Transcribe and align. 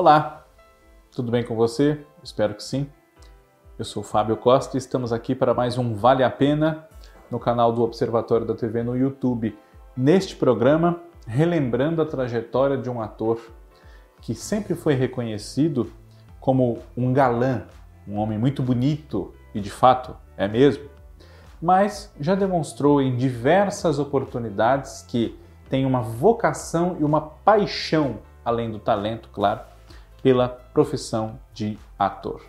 Olá, 0.00 0.46
tudo 1.14 1.30
bem 1.30 1.44
com 1.44 1.54
você? 1.54 2.00
Espero 2.22 2.54
que 2.54 2.62
sim. 2.62 2.88
Eu 3.78 3.84
sou 3.84 4.02
Fábio 4.02 4.34
Costa 4.34 4.74
e 4.74 4.78
estamos 4.78 5.12
aqui 5.12 5.34
para 5.34 5.52
mais 5.52 5.76
um 5.76 5.94
Vale 5.94 6.24
a 6.24 6.30
Pena 6.30 6.88
no 7.30 7.38
canal 7.38 7.70
do 7.70 7.82
Observatório 7.82 8.46
da 8.46 8.54
TV 8.54 8.82
no 8.82 8.96
YouTube. 8.96 9.58
Neste 9.94 10.36
programa, 10.36 11.00
relembrando 11.26 12.00
a 12.00 12.06
trajetória 12.06 12.78
de 12.78 12.88
um 12.88 13.02
ator 13.02 13.42
que 14.22 14.34
sempre 14.34 14.74
foi 14.74 14.94
reconhecido 14.94 15.92
como 16.40 16.78
um 16.96 17.12
galã, 17.12 17.64
um 18.08 18.16
homem 18.16 18.38
muito 18.38 18.62
bonito 18.62 19.34
e 19.54 19.60
de 19.60 19.70
fato 19.70 20.16
é 20.34 20.48
mesmo, 20.48 20.88
mas 21.60 22.10
já 22.18 22.34
demonstrou 22.34 23.02
em 23.02 23.18
diversas 23.18 23.98
oportunidades 23.98 25.02
que 25.02 25.38
tem 25.68 25.84
uma 25.84 26.00
vocação 26.00 26.96
e 26.98 27.04
uma 27.04 27.20
paixão, 27.20 28.20
além 28.42 28.70
do 28.70 28.78
talento, 28.78 29.28
claro, 29.30 29.68
pela 30.22 30.48
profissão 30.48 31.38
de 31.52 31.78
ator. 31.98 32.42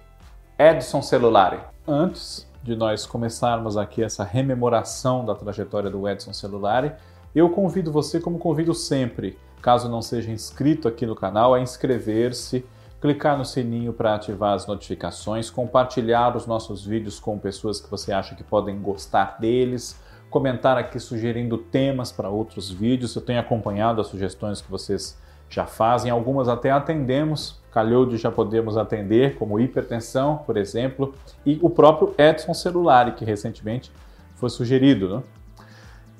Edson 0.58 1.02
Celulari. 1.02 1.60
Antes 1.88 2.48
de 2.62 2.76
nós 2.76 3.06
começarmos 3.06 3.78
aqui 3.78 4.04
essa 4.04 4.24
rememoração 4.24 5.26
da 5.26 5.34
trajetória 5.34 5.90
do 5.90 6.08
Edson 6.08 6.34
Celulari, 6.34 6.92
eu 7.34 7.50
convido 7.50 7.92
você, 7.92 8.20
como 8.20 8.38
convido 8.38 8.74
sempre, 8.74 9.38
caso 9.62 9.90
não 9.90 10.02
seja 10.02 10.32
inscrito 10.32 10.88
aqui 10.88 11.06
no 11.06 11.16
canal, 11.16 11.54
a 11.54 11.60
inscrever-se, 11.60 12.66
clicar 13.00 13.38
no 13.38 13.46
sininho 13.46 13.94
para 13.94 14.14
ativar 14.14 14.54
as 14.54 14.68
notificações, 14.68 15.50
compartilhar 15.50 16.36
os 16.36 16.46
nossos 16.46 16.86
vídeos 16.86 17.20
com 17.20 17.40
pessoas 17.40 17.80
que 17.80 17.90
você 17.90 18.12
acha 18.12 18.36
que 18.36 18.44
podem 18.44 18.80
gostar 18.80 19.38
deles, 19.40 20.00
comentar 20.30 20.78
aqui 20.78 21.00
sugerindo 21.00 21.58
temas 21.58 22.12
para 22.12 22.30
outros 22.30 22.70
vídeos. 22.70 23.16
Eu 23.16 23.22
tenho 23.22 23.40
acompanhado 23.40 24.02
as 24.02 24.08
sugestões 24.08 24.62
que 24.62 24.70
vocês 24.70 25.18
já 25.50 25.66
fazem, 25.66 26.12
algumas 26.12 26.48
até 26.48 26.70
atendemos, 26.70 27.61
calhou 27.72 28.10
já 28.18 28.30
podemos 28.30 28.78
atender, 28.78 29.36
como 29.36 29.60
hipertensão, 29.60 30.38
por 30.46 30.58
exemplo, 30.58 31.14
e 31.46 31.58
o 31.62 31.70
próprio 31.70 32.14
Edson 32.18 32.54
Celulari, 32.54 33.14
que 33.14 33.26
recentemente 33.26 33.92
foi 34.36 34.50
sugerido. 34.50 35.18
Né? 35.18 35.24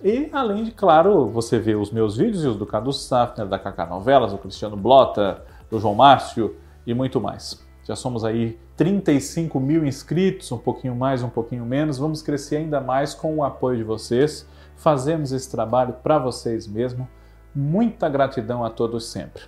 E 0.04 0.30
além 0.32 0.64
de, 0.64 0.72
claro, 0.72 1.28
você 1.28 1.60
ver 1.60 1.76
os 1.76 1.92
meus 1.92 2.18
vídeos 2.18 2.44
e 2.44 2.48
os 2.48 2.56
do 2.56 2.66
Cadu 2.66 2.92
Safner, 2.92 3.48
da 3.48 3.60
Kaká 3.60 3.86
Novelas, 3.86 4.32
do 4.32 4.38
Cristiano 4.38 4.76
Blota, 4.76 5.44
do 5.70 5.80
João 5.80 5.94
Márcio 5.94 6.56
e 6.88 6.94
muito 6.94 7.22
mais. 7.22 7.64
Já 7.84 7.96
somos 7.96 8.24
aí 8.24 8.58
35 8.78 9.60
mil 9.60 9.86
inscritos, 9.86 10.52
um 10.52 10.58
pouquinho 10.58 10.96
mais, 10.96 11.22
um 11.22 11.30
pouquinho 11.30 11.66
menos. 11.66 11.98
Vamos 11.98 12.22
crescer 12.22 12.58
ainda 12.58 12.80
mais 12.80 13.14
com 13.14 13.36
o 13.36 13.44
apoio 13.44 13.78
de 13.78 13.84
vocês. 13.84 14.48
Fazemos 14.76 15.32
esse 15.32 15.52
trabalho 15.52 15.94
para 16.02 16.18
vocês 16.18 16.68
mesmo. 16.68 17.08
Muita 17.54 18.08
gratidão 18.10 18.64
a 18.64 18.70
todos 18.70 19.06
sempre. 19.06 19.44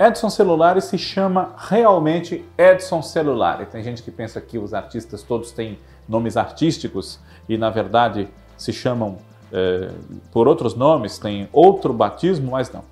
Edson 0.00 0.30
Celulari 0.30 0.80
se 0.80 0.96
chama 0.96 1.54
realmente 1.58 2.42
Edson 2.56 3.02
Celulari. 3.02 3.66
Tem 3.66 3.82
gente 3.82 4.02
que 4.02 4.10
pensa 4.10 4.40
que 4.40 4.56
os 4.56 4.72
artistas 4.72 5.22
todos 5.22 5.52
têm 5.52 5.78
nomes 6.08 6.38
artísticos 6.38 7.20
e, 7.46 7.58
na 7.58 7.68
verdade, 7.68 8.26
se 8.56 8.72
chamam 8.72 9.18
é, 9.52 9.90
por 10.32 10.48
outros 10.48 10.74
nomes, 10.74 11.18
tem 11.18 11.50
outro 11.52 11.92
batismo, 11.92 12.52
mas 12.52 12.72
não. 12.72 12.82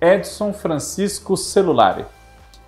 Edson 0.00 0.54
Francisco 0.54 1.36
Celulari 1.36 2.06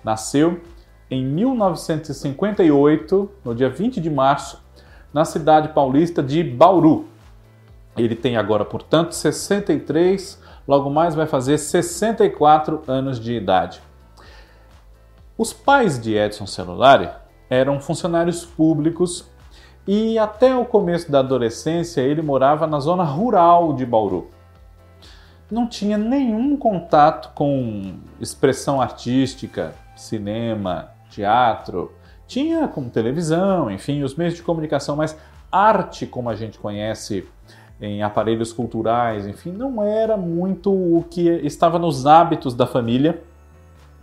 nasceu 0.03 0.61
em 1.09 1.25
1958, 1.25 3.31
no 3.43 3.55
dia 3.55 3.71
20 3.71 3.99
de 3.99 4.11
março, 4.11 4.61
na 5.11 5.25
cidade 5.25 5.69
paulista 5.69 6.21
de 6.21 6.43
Bauru. 6.43 7.07
Ele 7.97 8.15
tem 8.15 8.37
agora, 8.37 8.63
portanto, 8.63 9.13
63, 9.13 10.42
logo 10.67 10.89
mais 10.89 11.15
vai 11.15 11.25
fazer 11.25 11.57
64 11.57 12.83
anos 12.87 13.19
de 13.19 13.33
idade. 13.33 13.81
Os 15.37 15.51
pais 15.51 15.99
de 15.99 16.15
Edson 16.15 16.45
Celulari 16.45 17.09
eram 17.49 17.79
funcionários 17.79 18.45
públicos 18.45 19.29
e 19.87 20.17
até 20.17 20.55
o 20.55 20.65
começo 20.65 21.11
da 21.11 21.19
adolescência 21.19 22.01
ele 22.01 22.21
morava 22.21 22.65
na 22.65 22.79
zona 22.79 23.03
rural 23.03 23.73
de 23.73 23.85
Bauru. 23.85 24.29
Não 25.51 25.67
tinha 25.67 25.97
nenhum 25.97 26.55
contato 26.55 27.31
com 27.35 27.95
expressão 28.19 28.81
artística, 28.81 29.73
cinema, 29.95 30.89
teatro. 31.09 31.93
Tinha 32.25 32.67
como 32.67 32.89
televisão, 32.89 33.69
enfim, 33.69 34.03
os 34.03 34.15
meios 34.15 34.33
de 34.33 34.41
comunicação, 34.41 34.95
mas 34.95 35.17
arte 35.51 36.07
como 36.07 36.29
a 36.29 36.35
gente 36.35 36.57
conhece 36.57 37.27
em 37.83 38.01
aparelhos 38.01 38.53
culturais, 38.53 39.27
enfim, 39.27 39.51
não 39.51 39.83
era 39.83 40.15
muito 40.15 40.71
o 40.71 41.03
que 41.09 41.27
estava 41.45 41.77
nos 41.77 42.05
hábitos 42.05 42.53
da 42.53 42.65
família, 42.65 43.21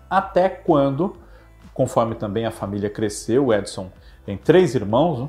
até 0.08 0.50
quando, 0.50 1.16
conforme 1.72 2.14
também 2.14 2.44
a 2.44 2.50
família 2.50 2.90
cresceu, 2.90 3.46
o 3.46 3.54
Edson 3.54 3.90
tem 4.26 4.36
três 4.36 4.74
irmãos, 4.74 5.20
né? 5.20 5.28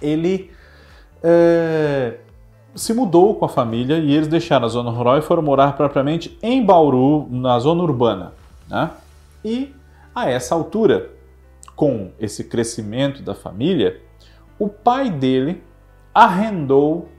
ele 0.00 0.50
é, 1.22 2.16
se 2.74 2.94
mudou 2.94 3.34
com 3.34 3.44
a 3.44 3.48
família 3.48 3.98
e 3.98 4.14
eles 4.14 4.26
deixaram 4.26 4.64
a 4.64 4.68
zona 4.68 4.90
rural 4.90 5.18
e 5.18 5.22
foram 5.22 5.42
morar 5.42 5.76
propriamente 5.76 6.38
em 6.42 6.64
Bauru, 6.64 7.28
na 7.30 7.58
zona 7.58 7.82
urbana. 7.82 8.32
Né? 8.70 8.90
E 9.44 9.74
a 10.14 10.30
essa 10.30 10.54
altura, 10.54 11.10
com 11.76 12.10
esse 12.18 12.44
crescimento 12.44 13.22
da 13.22 13.34
família, 13.34 14.00
o 14.58 14.66
pai 14.66 15.10
dele 15.10 15.62
arrendou 16.14 17.10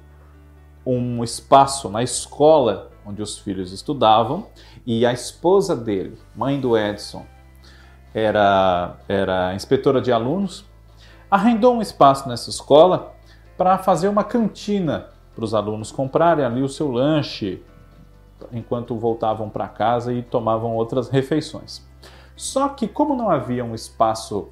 um 0.85 1.23
espaço 1.23 1.89
na 1.89 2.03
escola 2.03 2.91
onde 3.05 3.21
os 3.21 3.37
filhos 3.37 3.71
estudavam 3.71 4.47
e 4.85 5.05
a 5.05 5.13
esposa 5.13 5.75
dele, 5.75 6.17
mãe 6.35 6.59
do 6.59 6.77
Edson, 6.77 7.25
era, 8.13 8.95
era 9.07 9.53
inspetora 9.53 10.01
de 10.01 10.11
alunos 10.11 10.65
arrendou 11.29 11.75
um 11.75 11.81
espaço 11.81 12.29
nessa 12.29 12.49
escola 12.49 13.13
para 13.57 13.77
fazer 13.77 14.07
uma 14.07 14.23
cantina 14.23 15.09
para 15.35 15.43
os 15.43 15.53
alunos 15.53 15.91
comprarem 15.91 16.45
ali 16.45 16.61
o 16.61 16.69
seu 16.69 16.89
lanche 16.89 17.61
enquanto 18.51 18.95
voltavam 18.95 19.49
para 19.49 19.67
casa 19.67 20.13
e 20.13 20.21
tomavam 20.21 20.73
outras 20.73 21.09
refeições. 21.09 21.85
Só 22.35 22.69
que, 22.69 22.87
como 22.87 23.15
não 23.15 23.29
havia 23.29 23.63
um 23.63 23.75
espaço 23.75 24.49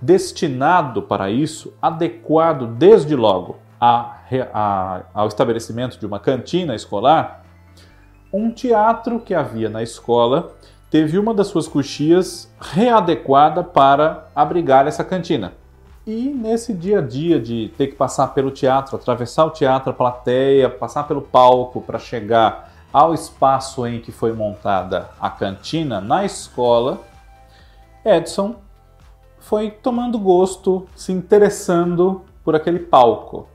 destinado 0.00 1.02
para 1.02 1.30
isso, 1.30 1.72
adequado 1.80 2.66
desde 2.66 3.14
logo 3.14 3.56
a, 3.84 4.18
a, 4.52 5.02
ao 5.12 5.28
estabelecimento 5.28 5.98
de 5.98 6.06
uma 6.06 6.18
cantina 6.18 6.74
escolar, 6.74 7.44
um 8.32 8.50
teatro 8.50 9.20
que 9.20 9.34
havia 9.34 9.68
na 9.68 9.82
escola 9.82 10.54
teve 10.90 11.18
uma 11.18 11.34
das 11.34 11.48
suas 11.48 11.68
coxias 11.68 12.50
readequada 12.60 13.62
para 13.62 14.28
abrigar 14.34 14.86
essa 14.86 15.04
cantina. 15.04 15.52
E 16.06 16.28
nesse 16.28 16.72
dia 16.72 16.98
a 16.98 17.02
dia 17.02 17.40
de 17.40 17.72
ter 17.76 17.88
que 17.88 17.94
passar 17.94 18.28
pelo 18.28 18.50
teatro, 18.50 18.96
atravessar 18.96 19.44
o 19.44 19.50
teatro, 19.50 19.90
a 19.90 19.94
plateia, 19.94 20.68
passar 20.68 21.04
pelo 21.04 21.22
palco 21.22 21.80
para 21.80 21.98
chegar 21.98 22.72
ao 22.92 23.12
espaço 23.12 23.86
em 23.86 24.00
que 24.00 24.12
foi 24.12 24.32
montada 24.32 25.10
a 25.20 25.28
cantina 25.28 26.00
na 26.00 26.24
escola, 26.24 27.00
Edson 28.04 28.56
foi 29.38 29.70
tomando 29.70 30.18
gosto, 30.18 30.86
se 30.94 31.12
interessando 31.12 32.22
por 32.44 32.54
aquele 32.54 32.78
palco. 32.78 33.48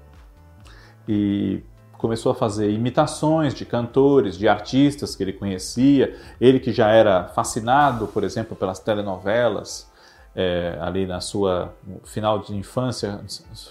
E 1.12 1.64
começou 1.98 2.32
a 2.32 2.36
fazer 2.36 2.70
imitações 2.70 3.56
de 3.56 3.66
cantores, 3.66 4.38
de 4.38 4.48
artistas 4.48 5.16
que 5.16 5.24
ele 5.24 5.34
conhecia, 5.34 6.16
ele 6.40 6.60
que 6.60 6.72
já 6.72 6.90
era 6.90 7.26
fascinado, 7.30 8.06
por 8.08 8.24
exemplo, 8.24 8.56
pelas 8.56 8.80
telenovelas, 8.80 9.92
é, 10.36 10.78
ali 10.80 11.08
na 11.08 11.20
sua 11.20 11.74
final 12.04 12.38
de 12.40 12.56
infância, 12.56 13.20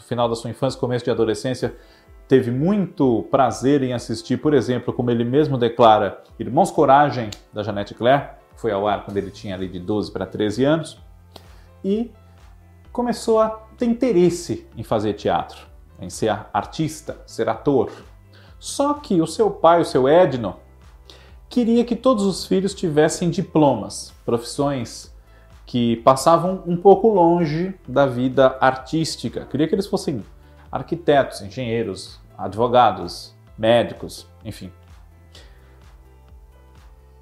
final 0.08 0.28
da 0.28 0.34
sua 0.34 0.50
infância, 0.50 0.78
começo 0.80 1.04
de 1.04 1.12
adolescência, 1.12 1.76
teve 2.26 2.50
muito 2.50 3.26
prazer 3.30 3.82
em 3.82 3.94
assistir, 3.94 4.36
por 4.36 4.52
exemplo, 4.52 4.92
como 4.92 5.10
ele 5.10 5.24
mesmo 5.24 5.56
declara, 5.56 6.20
Irmãos 6.38 6.72
Coragem, 6.72 7.30
da 7.52 7.62
Janete 7.62 7.94
Claire, 7.94 8.30
foi 8.56 8.72
ao 8.72 8.88
ar 8.88 9.04
quando 9.04 9.16
ele 9.16 9.30
tinha 9.30 9.54
ali 9.54 9.68
de 9.68 9.78
12 9.78 10.10
para 10.10 10.26
13 10.26 10.64
anos, 10.64 10.98
e 11.82 12.10
começou 12.92 13.40
a 13.40 13.48
ter 13.78 13.86
interesse 13.86 14.66
em 14.76 14.82
fazer 14.82 15.14
teatro, 15.14 15.67
em 16.00 16.10
ser 16.10 16.46
artista, 16.52 17.20
ser 17.26 17.48
ator. 17.48 17.90
Só 18.58 18.94
que 18.94 19.20
o 19.20 19.26
seu 19.26 19.50
pai, 19.50 19.80
o 19.80 19.84
seu 19.84 20.08
Edno, 20.08 20.56
queria 21.48 21.84
que 21.84 21.96
todos 21.96 22.24
os 22.24 22.46
filhos 22.46 22.74
tivessem 22.74 23.30
diplomas, 23.30 24.12
profissões 24.24 25.14
que 25.66 25.96
passavam 25.96 26.62
um 26.66 26.76
pouco 26.76 27.08
longe 27.08 27.74
da 27.86 28.06
vida 28.06 28.56
artística. 28.60 29.44
Queria 29.44 29.68
que 29.68 29.74
eles 29.74 29.86
fossem 29.86 30.24
arquitetos, 30.72 31.42
engenheiros, 31.42 32.18
advogados, 32.36 33.34
médicos, 33.56 34.26
enfim. 34.44 34.72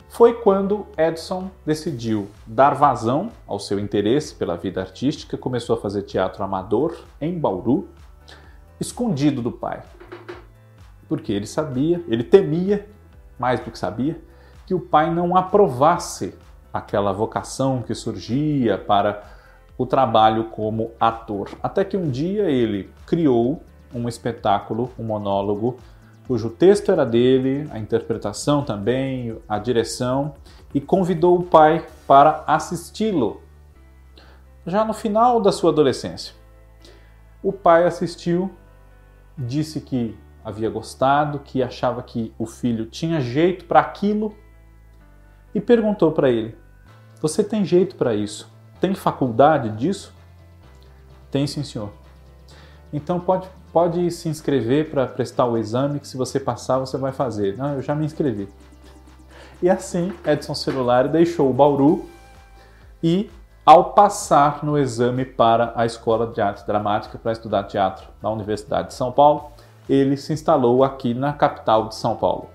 Foi 0.09 0.33
quando 0.33 0.87
Edson 0.97 1.51
decidiu 1.67 2.31
dar 2.47 2.75
vazão 2.75 3.31
ao 3.47 3.59
seu 3.59 3.79
interesse 3.79 4.35
pela 4.35 4.57
vida 4.57 4.81
artística, 4.81 5.37
começou 5.37 5.77
a 5.77 5.81
fazer 5.81 6.03
teatro 6.03 6.43
amador 6.43 6.97
em 7.21 7.39
Bauru, 7.39 7.89
escondido 8.81 9.43
do 9.43 9.53
pai. 9.53 9.83
Porque 11.09 11.33
ele 11.33 11.47
sabia, 11.47 12.03
ele 12.09 12.25
temia, 12.25 12.89
mais 13.39 13.61
do 13.61 13.71
que 13.71 13.79
sabia, 13.79 14.21
que 14.67 14.75
o 14.75 14.81
pai 14.81 15.13
não 15.13 15.37
aprovasse 15.37 16.35
aquela 16.73 17.13
vocação 17.13 17.83
que 17.83 17.95
surgia 17.95 18.77
para 18.77 19.23
o 19.79 19.87
trabalho 19.87 20.45
como 20.45 20.91
ator. 20.99 21.51
Até 21.63 21.85
que 21.85 21.97
um 21.97 22.11
dia 22.11 22.51
ele 22.51 22.91
criou 23.07 23.63
um 23.95 24.09
espetáculo, 24.09 24.91
um 24.99 25.05
monólogo, 25.05 25.77
cujo 26.27 26.51
texto 26.51 26.91
era 26.91 27.07
dele, 27.07 27.69
a 27.71 27.79
interpretação 27.79 28.65
também, 28.65 29.39
a 29.49 29.59
direção, 29.59 30.35
e 30.75 30.81
convidou 30.81 31.39
o 31.39 31.43
pai 31.45 31.87
para 32.07 32.43
assisti-lo 32.47 33.43
já 34.67 34.85
no 34.85 34.93
final 34.93 35.41
da 35.41 35.53
sua 35.53 35.71
adolescência. 35.71 36.35
O 37.43 37.53
pai 37.53 37.85
assistiu, 37.85 38.51
disse 39.37 39.81
que 39.81 40.17
havia 40.45 40.71
gostado, 40.71 41.41
que 41.41 41.63
achava 41.63 42.03
que 42.03 42.33
o 42.39 42.47
filho 42.47 42.87
tinha 42.87 43.21
jeito 43.21 43.65
para 43.65 43.81
aquilo 43.81 44.35
e 45.55 45.61
perguntou 45.61 46.13
para 46.13 46.31
ele: 46.31 46.57
Você 47.21 47.43
tem 47.43 47.65
jeito 47.65 47.97
para 47.97 48.15
isso? 48.15 48.51
Tem 48.81 48.95
faculdade 48.95 49.71
disso? 49.71 50.15
Tem, 51.31 51.47
sim, 51.47 51.63
senhor. 51.63 51.91
Então 52.93 53.19
pode, 53.19 53.49
pode 53.73 54.11
se 54.11 54.29
inscrever 54.29 54.91
para 54.91 55.07
prestar 55.07 55.47
o 55.47 55.59
exame, 55.59 56.01
que 56.01 56.07
se 56.07 56.17
você 56.17 56.39
passar, 56.39 56.79
você 56.79 56.97
vai 56.97 57.13
fazer. 57.13 57.57
Não, 57.57 57.75
eu 57.75 57.83
já 57.83 57.95
me 57.95 58.05
inscrevi. 58.05 58.49
E 59.63 59.69
assim, 59.69 60.13
Edson 60.25 60.55
Celular 60.55 61.09
deixou 61.09 61.51
o 61.51 61.53
Bauru 61.53 62.07
e, 63.03 63.31
ao 63.67 63.93
passar 63.93 64.63
no 64.63 64.79
exame 64.79 65.25
para 65.25 65.73
a 65.75 65.85
Escola 65.85 66.29
de 66.29 66.41
Arte 66.41 66.65
Dramática 66.65 67.19
para 67.19 67.33
estudar 67.33 67.65
teatro 67.65 68.07
na 68.23 68.31
Universidade 68.31 68.89
de 68.89 68.95
São 68.95 69.11
Paulo, 69.11 69.51
ele 69.89 70.17
se 70.17 70.33
instalou 70.33 70.85
aqui 70.85 71.13
na 71.13 71.33
capital 71.33 71.89
de 71.89 71.97
São 71.97 72.15
Paulo. 72.15 72.49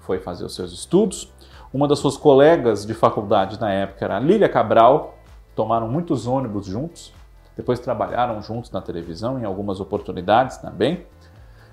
Foi 0.00 0.18
fazer 0.20 0.42
os 0.42 0.54
seus 0.54 0.72
estudos. 0.72 1.30
Uma 1.70 1.86
das 1.86 1.98
suas 1.98 2.16
colegas 2.16 2.86
de 2.86 2.94
faculdade 2.94 3.60
na 3.60 3.70
época 3.70 4.06
era 4.06 4.18
Lília 4.18 4.48
Cabral, 4.48 5.18
tomaram 5.54 5.86
muitos 5.86 6.26
ônibus 6.26 6.64
juntos, 6.64 7.12
depois 7.54 7.78
trabalharam 7.78 8.40
juntos 8.40 8.70
na 8.70 8.80
televisão 8.80 9.38
em 9.38 9.44
algumas 9.44 9.80
oportunidades 9.80 10.56
também. 10.56 11.06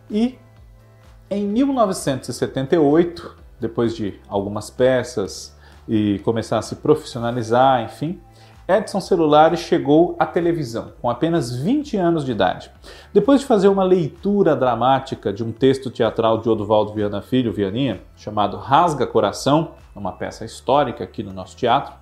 E 0.09 0.37
em 1.29 1.47
1978, 1.47 3.37
depois 3.57 3.95
de 3.95 4.19
algumas 4.27 4.69
peças 4.69 5.55
e 5.87 6.19
começar 6.25 6.57
a 6.57 6.61
se 6.61 6.75
profissionalizar, 6.75 7.83
enfim, 7.83 8.19
Edson 8.77 9.01
Celulares 9.01 9.59
chegou 9.59 10.15
à 10.17 10.25
televisão 10.25 10.93
com 11.01 11.09
apenas 11.09 11.53
20 11.53 11.97
anos 11.97 12.23
de 12.23 12.31
idade. 12.31 12.71
Depois 13.13 13.41
de 13.41 13.45
fazer 13.45 13.67
uma 13.67 13.83
leitura 13.83 14.55
dramática 14.55 15.33
de 15.33 15.43
um 15.43 15.51
texto 15.51 15.89
teatral 15.89 16.37
de 16.37 16.47
Odovaldo 16.47 16.93
Viana 16.93 17.21
Filho, 17.21 17.51
Vianinha, 17.51 18.01
chamado 18.15 18.55
Rasga 18.55 19.05
Coração, 19.05 19.71
uma 19.95 20.13
peça 20.13 20.45
histórica 20.45 21.03
aqui 21.03 21.21
no 21.21 21.33
nosso 21.33 21.57
teatro, 21.57 21.93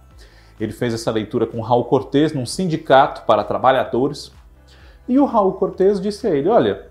ele 0.59 0.73
fez 0.73 0.93
essa 0.93 1.09
leitura 1.09 1.47
com 1.47 1.61
Raul 1.61 1.85
Cortez 1.85 2.33
num 2.33 2.45
sindicato 2.45 3.23
para 3.25 3.43
trabalhadores. 3.43 4.31
E 5.07 5.17
o 5.17 5.25
Raul 5.25 5.53
Cortez 5.53 5.99
disse 5.99 6.27
a 6.27 6.31
ele: 6.31 6.49
Olha, 6.49 6.87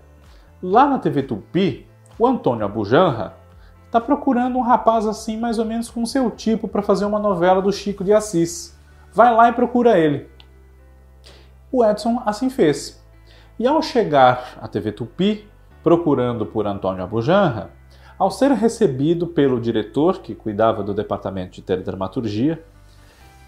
lá 0.61 0.87
na 0.87 0.99
TV 0.99 1.23
Tupi, 1.23 1.87
o 2.17 2.25
Antônio 2.25 2.65
Abujanra 2.65 3.35
está 3.85 4.01
procurando 4.01 4.57
um 4.57 4.61
rapaz 4.61 5.05
assim, 5.05 5.37
mais 5.37 5.57
ou 5.57 5.65
menos 5.65 5.89
com 5.89 6.05
seu 6.05 6.29
tipo, 6.31 6.67
para 6.67 6.81
fazer 6.81 7.05
uma 7.05 7.19
novela 7.19 7.61
do 7.61 7.71
Chico 7.71 8.03
de 8.03 8.11
Assis. 8.11 8.78
Vai 9.13 9.33
lá 9.33 9.49
e 9.49 9.53
procura 9.53 9.97
ele. 9.97 10.29
O 11.71 11.85
Edson 11.85 12.21
assim 12.25 12.49
fez. 12.49 13.03
E 13.57 13.67
ao 13.67 13.81
chegar 13.81 14.57
à 14.61 14.67
TV 14.67 14.91
Tupi, 14.91 15.47
procurando 15.83 16.45
por 16.45 16.65
Antônio 16.65 17.03
Abujanra, 17.03 17.71
ao 18.17 18.29
ser 18.29 18.51
recebido 18.51 19.27
pelo 19.27 19.59
diretor 19.61 20.19
que 20.19 20.35
cuidava 20.35 20.83
do 20.83 20.93
departamento 20.93 21.53
de 21.53 21.61
teledramaturgia, 21.61 22.63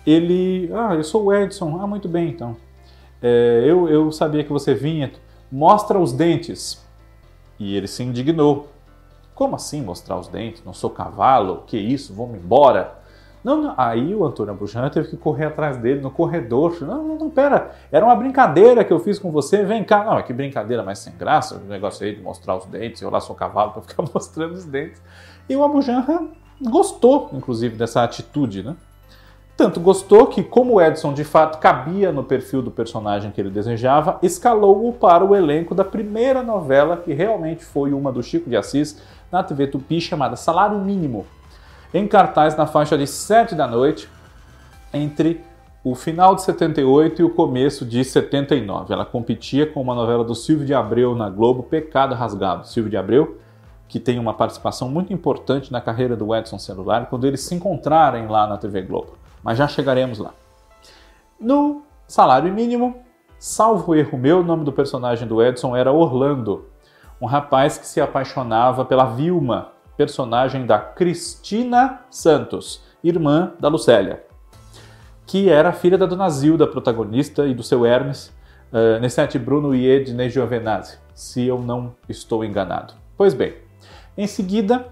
ele. 0.05 0.71
Ah, 0.73 0.95
eu 0.95 1.03
sou 1.03 1.25
o 1.25 1.33
Edson. 1.33 1.79
Ah, 1.81 1.87
muito 1.87 2.07
bem 2.07 2.29
então. 2.29 2.55
É, 3.21 3.63
eu, 3.65 3.87
eu 3.89 4.11
sabia 4.11 4.43
que 4.43 4.51
você 4.51 4.73
vinha. 4.73 5.11
Mostra 5.51 5.99
os 5.99 6.13
dentes. 6.13 6.85
E 7.59 7.75
ele 7.75 7.87
se 7.87 8.01
indignou. 8.03 8.69
Como 9.35 9.55
assim 9.55 9.81
mostrar 9.81 10.17
os 10.17 10.27
dentes? 10.27 10.63
Não 10.63 10.73
sou 10.73 10.89
cavalo? 10.89 11.63
Que 11.67 11.77
isso? 11.77 12.13
Vou-me 12.13 12.37
embora. 12.37 13.00
Não, 13.43 13.59
não, 13.59 13.73
aí 13.75 14.13
o 14.13 14.23
Antônio 14.23 14.53
Abujana 14.53 14.89
teve 14.89 15.09
que 15.09 15.17
correr 15.17 15.45
atrás 15.45 15.77
dele 15.77 15.99
no 15.99 16.11
corredor. 16.11 16.77
Não, 16.81 17.03
não, 17.03 17.15
não, 17.17 17.29
pera, 17.29 17.71
era 17.91 18.05
uma 18.05 18.15
brincadeira 18.15 18.83
que 18.83 18.93
eu 18.93 18.99
fiz 18.99 19.17
com 19.17 19.31
você, 19.31 19.63
vem 19.63 19.83
cá. 19.83 20.03
Não, 20.03 20.21
que 20.21 20.31
brincadeira 20.31 20.83
mais 20.83 20.99
sem 20.99 21.13
graça, 21.15 21.55
o 21.55 21.67
negócio 21.67 22.05
aí 22.05 22.15
de 22.15 22.21
mostrar 22.21 22.55
os 22.55 22.65
dentes, 22.65 23.01
eu 23.01 23.09
lá 23.09 23.19
sou 23.19 23.35
cavalo 23.35 23.71
para 23.73 23.81
ficar 23.81 24.03
mostrando 24.13 24.53
os 24.53 24.65
dentes. 24.65 25.01
E 25.49 25.55
o 25.55 25.63
Abujana 25.63 26.29
gostou, 26.61 27.29
inclusive, 27.33 27.75
dessa 27.75 28.03
atitude, 28.03 28.61
né? 28.61 28.75
Tanto 29.57 29.79
gostou 29.79 30.27
que, 30.27 30.43
como 30.43 30.75
o 30.75 30.81
Edson 30.81 31.13
de 31.13 31.23
fato 31.23 31.59
cabia 31.59 32.11
no 32.11 32.23
perfil 32.23 32.61
do 32.61 32.71
personagem 32.71 33.31
que 33.31 33.39
ele 33.39 33.49
desejava, 33.49 34.17
escalou-o 34.23 34.93
para 34.93 35.23
o 35.23 35.35
elenco 35.35 35.75
da 35.75 35.83
primeira 35.83 36.41
novela 36.41 36.97
que 36.97 37.13
realmente 37.13 37.63
foi 37.63 37.93
uma 37.93 38.11
do 38.11 38.23
Chico 38.23 38.49
de 38.49 38.55
Assis 38.55 39.01
na 39.31 39.43
TV 39.43 39.67
Tupi, 39.67 40.01
chamada 40.01 40.35
Salário 40.35 40.79
Mínimo, 40.79 41.27
em 41.93 42.07
cartaz 42.07 42.55
na 42.55 42.65
faixa 42.65 42.97
de 42.97 43.07
7 43.07 43.55
da 43.55 43.67
noite, 43.67 44.09
entre 44.93 45.43
o 45.83 45.95
final 45.95 46.35
de 46.35 46.43
78 46.43 47.21
e 47.21 47.25
o 47.25 47.29
começo 47.29 47.85
de 47.85 48.03
79. 48.03 48.93
Ela 48.93 49.05
competia 49.05 49.65
com 49.65 49.81
uma 49.81 49.95
novela 49.95 50.23
do 50.23 50.35
Silvio 50.35 50.65
de 50.65 50.73
Abreu 50.73 51.15
na 51.15 51.29
Globo, 51.29 51.63
Pecado 51.63 52.13
Rasgado. 52.13 52.67
Silvio 52.67 52.89
de 52.89 52.97
Abreu, 52.97 53.39
que 53.88 53.99
tem 53.99 54.19
uma 54.19 54.33
participação 54.33 54.89
muito 54.89 55.11
importante 55.11 55.71
na 55.71 55.81
carreira 55.81 56.15
do 56.15 56.35
Edson 56.35 56.59
Celular, 56.59 57.07
quando 57.09 57.25
eles 57.25 57.41
se 57.41 57.55
encontrarem 57.55 58.27
lá 58.27 58.47
na 58.47 58.57
TV 58.57 58.81
Globo 58.83 59.21
mas 59.43 59.57
já 59.57 59.67
chegaremos 59.67 60.19
lá. 60.19 60.33
No 61.39 61.83
salário 62.07 62.53
mínimo, 62.53 62.97
salvo 63.39 63.95
erro 63.95 64.17
meu, 64.17 64.39
o 64.39 64.43
nome 64.43 64.63
do 64.63 64.71
personagem 64.71 65.27
do 65.27 65.41
Edson 65.41 65.75
era 65.75 65.91
Orlando, 65.91 66.67
um 67.19 67.25
rapaz 67.25 67.77
que 67.77 67.88
se 67.88 67.99
apaixonava 67.99 68.85
pela 68.85 69.05
Vilma, 69.05 69.69
personagem 70.01 70.65
da 70.65 70.80
Cristina 70.80 72.00
Santos, 72.09 72.81
irmã 73.03 73.51
da 73.59 73.68
Lucélia, 73.68 74.24
que 75.27 75.48
era 75.48 75.71
filha 75.71 75.95
da 75.95 76.07
Dona 76.07 76.27
Zilda, 76.27 76.65
protagonista, 76.65 77.45
e 77.45 77.53
do 77.53 77.62
seu 77.62 77.86
Hermes, 77.86 78.33
uh, 78.74 79.00
Nessete 79.00 79.38
Bruno 79.38 79.75
e 79.75 79.88
Ednei 79.88 80.27
Giovenazzi, 80.27 80.98
se 81.13 81.46
eu 81.46 81.60
não 81.60 81.93
estou 82.10 82.43
enganado. 82.43 82.96
Pois 83.15 83.36
bem, 83.36 83.53
em 84.17 84.25
seguida, 84.25 84.88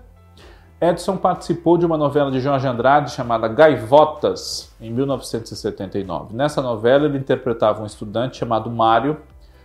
Edson 0.80 1.18
participou 1.18 1.76
de 1.76 1.88
uma 1.88 1.98
novela 1.98 2.30
de 2.30 2.40
Jorge 2.40 2.68
Andrade 2.68 3.10
chamada 3.10 3.48
Gaivotas, 3.48 4.72
em 4.80 4.94
1979. 4.94 6.36
Nessa 6.36 6.62
novela, 6.62 7.08
ele 7.08 7.18
interpretava 7.18 7.82
um 7.82 7.88
estudante 7.88 8.38
chamado 8.38 8.70
Mário, 8.70 9.18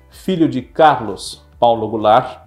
filho 0.09 0.49
de 0.49 0.63
Carlos 0.63 1.45
Paulo 1.61 1.87
Goulart, 1.87 2.44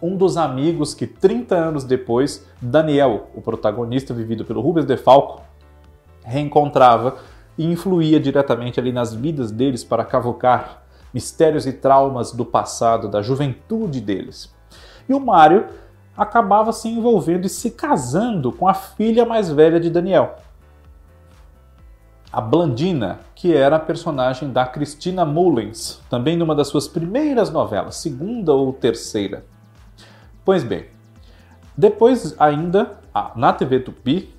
um 0.00 0.16
dos 0.16 0.36
amigos 0.36 0.94
que 0.94 1.06
30 1.06 1.54
anos 1.54 1.84
depois, 1.84 2.46
Daniel, 2.60 3.28
o 3.34 3.40
protagonista 3.40 4.12
vivido 4.12 4.44
pelo 4.44 4.60
Rubens 4.60 4.86
de 4.86 4.96
Falco, 4.96 5.42
reencontrava 6.24 7.16
e 7.56 7.64
influía 7.64 8.20
diretamente 8.20 8.78
ali 8.78 8.92
nas 8.92 9.14
vidas 9.14 9.50
deles 9.50 9.84
para 9.84 10.04
cavocar 10.04 10.82
mistérios 11.14 11.66
e 11.66 11.72
traumas 11.72 12.32
do 12.32 12.44
passado, 12.44 13.08
da 13.08 13.22
juventude 13.22 14.00
deles. 14.00 14.54
E 15.08 15.14
o 15.14 15.20
Mário 15.20 15.66
acabava 16.16 16.72
se 16.72 16.88
envolvendo 16.88 17.46
e 17.46 17.48
se 17.48 17.70
casando 17.70 18.50
com 18.52 18.68
a 18.68 18.74
filha 18.74 19.24
mais 19.24 19.50
velha 19.50 19.78
de 19.78 19.88
Daniel, 19.90 20.36
a 22.32 22.40
Blandina, 22.40 23.20
que 23.34 23.54
era 23.54 23.76
a 23.76 23.80
personagem 23.80 24.52
da 24.52 24.66
Christina 24.66 25.24
Mullins, 25.24 26.00
também 26.10 26.36
numa 26.36 26.54
das 26.54 26.68
suas 26.68 26.86
primeiras 26.86 27.50
novelas, 27.50 27.96
segunda 27.96 28.52
ou 28.52 28.74
terceira. 28.74 29.44
Pois 30.46 30.62
bem, 30.62 30.84
depois 31.76 32.36
ainda, 32.38 33.00
na 33.34 33.52
TV 33.52 33.80
Tupi, 33.80 34.32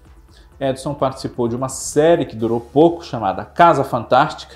Edson 0.58 0.94
participou 0.94 1.50
de 1.50 1.56
uma 1.58 1.68
série 1.68 2.24
que 2.24 2.34
durou 2.34 2.62
pouco 2.62 3.04
chamada 3.04 3.44
Casa 3.44 3.84
Fantástica 3.84 4.56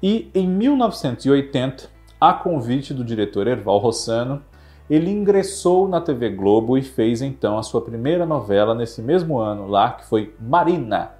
e 0.00 0.30
em 0.32 0.46
1980, 0.46 1.90
a 2.20 2.32
convite 2.32 2.94
do 2.94 3.04
diretor 3.04 3.48
Erval 3.48 3.78
Rossano, 3.78 4.44
ele 4.88 5.10
ingressou 5.10 5.88
na 5.88 6.00
TV 6.00 6.30
Globo 6.30 6.78
e 6.78 6.82
fez 6.82 7.20
então 7.20 7.58
a 7.58 7.64
sua 7.64 7.80
primeira 7.80 8.24
novela 8.24 8.72
nesse 8.72 9.02
mesmo 9.02 9.38
ano 9.40 9.66
lá, 9.66 9.90
que 9.94 10.04
foi 10.04 10.32
Marina, 10.38 11.10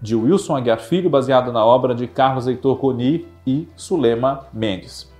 de 0.00 0.14
Wilson 0.14 0.54
Aguiar 0.54 0.78
Filho, 0.78 1.10
baseado 1.10 1.52
na 1.52 1.64
obra 1.64 1.92
de 1.92 2.06
Carlos 2.06 2.46
Heitor 2.46 2.76
Coni 2.76 3.26
e 3.44 3.68
Sulema 3.74 4.46
Mendes. 4.52 5.12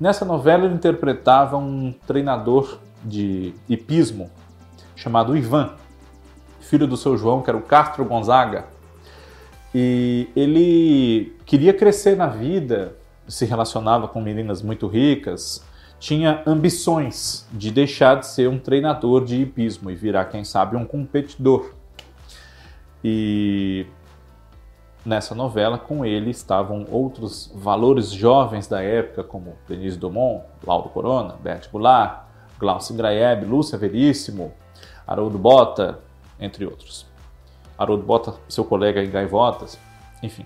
Nessa 0.00 0.24
novela 0.24 0.64
ele 0.64 0.74
interpretava 0.74 1.58
um 1.58 1.92
treinador 2.06 2.78
de 3.04 3.54
hipismo 3.68 4.30
chamado 4.96 5.36
Ivan, 5.36 5.74
filho 6.60 6.86
do 6.86 6.96
seu 6.96 7.16
João, 7.16 7.42
que 7.42 7.50
era 7.50 7.56
o 7.56 7.62
Castro 7.62 8.04
Gonzaga. 8.04 8.66
E 9.74 10.28
ele 10.36 11.36
queria 11.46 11.72
crescer 11.72 12.16
na 12.16 12.26
vida, 12.26 12.96
se 13.26 13.44
relacionava 13.44 14.08
com 14.08 14.20
meninas 14.20 14.62
muito 14.62 14.86
ricas, 14.86 15.64
tinha 15.98 16.42
ambições 16.46 17.46
de 17.52 17.70
deixar 17.70 18.16
de 18.16 18.26
ser 18.26 18.48
um 18.48 18.58
treinador 18.58 19.24
de 19.24 19.42
hipismo 19.42 19.90
e 19.90 19.94
virar, 19.94 20.24
quem 20.26 20.44
sabe, 20.44 20.76
um 20.76 20.84
competidor. 20.84 21.74
E 23.04 23.86
nessa 25.04 25.34
novela, 25.34 25.78
com 25.78 26.04
ele 26.04 26.30
estavam 26.30 26.86
outros 26.90 27.52
valores 27.54 28.10
jovens 28.10 28.66
da 28.66 28.82
época, 28.82 29.22
como 29.22 29.56
Denise 29.68 29.98
Dumont, 29.98 30.44
Lauro 30.66 30.88
Corona, 30.88 31.36
Bert 31.42 31.70
Goulart, 31.70 32.29
Glaucio 32.60 32.94
Graeb, 32.94 33.44
Lúcia 33.46 33.78
Veríssimo, 33.78 34.52
Haroldo 35.06 35.38
Bota, 35.38 35.98
entre 36.38 36.66
outros. 36.66 37.06
Haroldo 37.76 38.04
Bota, 38.04 38.34
seu 38.46 38.64
colega 38.64 39.02
em 39.02 39.10
Gaivotas, 39.10 39.78
enfim. 40.22 40.44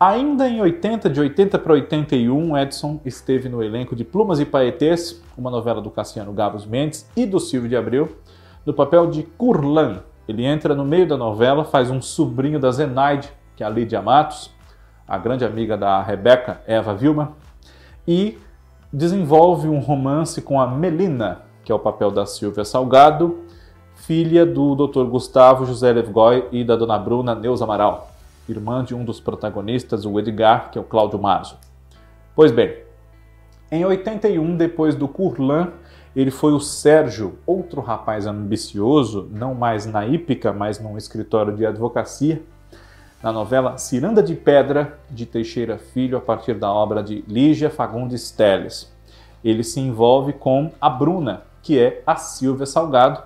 Ainda 0.00 0.48
em 0.48 0.60
80, 0.60 1.10
de 1.10 1.20
80 1.20 1.58
para 1.58 1.72
81, 1.74 2.56
Edson 2.56 3.00
esteve 3.04 3.48
no 3.48 3.62
elenco 3.62 3.94
de 3.94 4.04
Plumas 4.04 4.40
e 4.40 4.46
Paetês, 4.46 5.22
uma 5.36 5.50
novela 5.50 5.82
do 5.82 5.90
Cassiano 5.90 6.32
Gabos 6.32 6.64
Mendes 6.64 7.08
e 7.14 7.26
do 7.26 7.38
Silvio 7.38 7.68
de 7.68 7.76
Abreu, 7.76 8.16
no 8.64 8.72
papel 8.72 9.10
de 9.10 9.24
Curlan. 9.24 10.02
Ele 10.26 10.44
entra 10.44 10.74
no 10.74 10.84
meio 10.84 11.06
da 11.06 11.16
novela, 11.16 11.64
faz 11.64 11.90
um 11.90 12.00
sobrinho 12.00 12.58
da 12.58 12.70
Zenaide, 12.70 13.28
que 13.56 13.62
é 13.62 13.66
a 13.66 13.70
Lídia 13.70 14.00
Matos, 14.00 14.50
a 15.06 15.18
grande 15.18 15.44
amiga 15.44 15.76
da 15.76 16.00
Rebeca, 16.00 16.62
Eva 16.66 16.94
Vilma, 16.94 17.32
e 18.06 18.38
desenvolve 18.92 19.68
um 19.68 19.78
romance 19.78 20.40
com 20.40 20.60
a 20.60 20.66
Melina, 20.66 21.42
que 21.62 21.70
é 21.70 21.74
o 21.74 21.78
papel 21.78 22.10
da 22.10 22.24
Silvia 22.24 22.64
Salgado, 22.64 23.40
filha 23.94 24.46
do 24.46 24.74
Dr. 24.74 25.04
Gustavo 25.04 25.66
José 25.66 25.92
Levgoy 25.92 26.46
e 26.50 26.64
da 26.64 26.76
Dona 26.76 26.98
Bruna 26.98 27.34
Neuza 27.34 27.64
Amaral, 27.64 28.10
irmã 28.48 28.82
de 28.82 28.94
um 28.94 29.04
dos 29.04 29.20
protagonistas, 29.20 30.06
o 30.06 30.18
Edgar, 30.18 30.70
que 30.70 30.78
é 30.78 30.80
o 30.80 30.84
Cláudio 30.84 31.18
Marzo. 31.18 31.56
Pois 32.34 32.50
bem, 32.50 32.76
em 33.70 33.84
81, 33.84 34.56
depois 34.56 34.94
do 34.94 35.06
Curlan, 35.06 35.72
ele 36.16 36.30
foi 36.30 36.52
o 36.52 36.60
Sérgio, 36.60 37.38
outro 37.46 37.82
rapaz 37.82 38.26
ambicioso, 38.26 39.28
não 39.30 39.54
mais 39.54 39.84
na 39.84 40.06
hípica, 40.06 40.52
mas 40.52 40.80
num 40.80 40.96
escritório 40.96 41.54
de 41.54 41.66
advocacia, 41.66 42.42
na 43.22 43.32
novela 43.32 43.76
Ciranda 43.78 44.22
de 44.22 44.34
Pedra, 44.34 44.98
de 45.10 45.26
Teixeira 45.26 45.78
Filho, 45.78 46.18
a 46.18 46.20
partir 46.20 46.54
da 46.54 46.72
obra 46.72 47.02
de 47.02 47.24
Lígia 47.26 47.70
Fagundes 47.70 48.30
Teles. 48.30 48.92
Ele 49.42 49.64
se 49.64 49.80
envolve 49.80 50.32
com 50.32 50.70
a 50.80 50.88
Bruna, 50.88 51.42
que 51.62 51.78
é 51.78 52.02
a 52.06 52.16
Silvia 52.16 52.66
Salgado, 52.66 53.22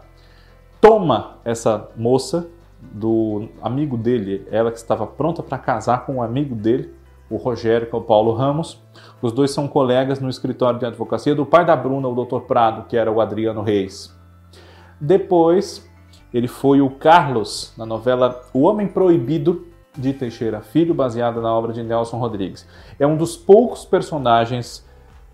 toma 0.81 1.37
essa 1.45 1.89
moça 1.97 2.49
do 2.81 3.49
amigo 3.63 3.97
dele, 3.97 4.47
ela 4.51 4.73
que 4.73 4.79
estava 4.79 5.07
pronta 5.07 5.43
para 5.43 5.57
casar 5.57 6.05
com 6.05 6.17
um 6.17 6.23
amigo 6.23 6.55
dele, 6.55 6.93
o 7.31 7.37
Rogério, 7.37 7.89
que 7.89 7.95
é 7.95 7.99
o 7.99 8.03
Paulo 8.03 8.35
Ramos. 8.35 8.83
Os 9.23 9.33
dois 9.33 9.53
são 9.53 9.69
colegas 9.69 10.21
no 10.21 10.29
escritório 10.29 10.79
de 10.79 10.85
advocacia 10.85 11.35
do 11.35 11.47
pai 11.47 11.65
da 11.65 11.77
Bruna, 11.77 12.09
o 12.09 12.25
Dr. 12.25 12.41
Prado, 12.41 12.87
que 12.89 12.97
era 12.97 13.11
o 13.11 13.21
Adriano 13.21 13.63
Reis. 13.63 14.15
Depois, 15.01 15.89
ele 16.35 16.49
foi 16.49 16.81
o 16.81 16.91
Carlos 16.91 17.73
na 17.77 17.87
novela 17.87 18.43
O 18.53 18.63
Homem 18.63 18.87
Proibido, 18.87 19.67
de 19.97 20.13
Teixeira 20.13 20.61
Filho, 20.61 20.95
baseada 20.95 21.41
na 21.41 21.53
obra 21.53 21.73
de 21.73 21.83
Nelson 21.83 22.19
Rodrigues. 22.19 22.67
É 22.99 23.07
um 23.07 23.17
dos 23.17 23.37
poucos 23.37 23.85
personagens 23.85 24.87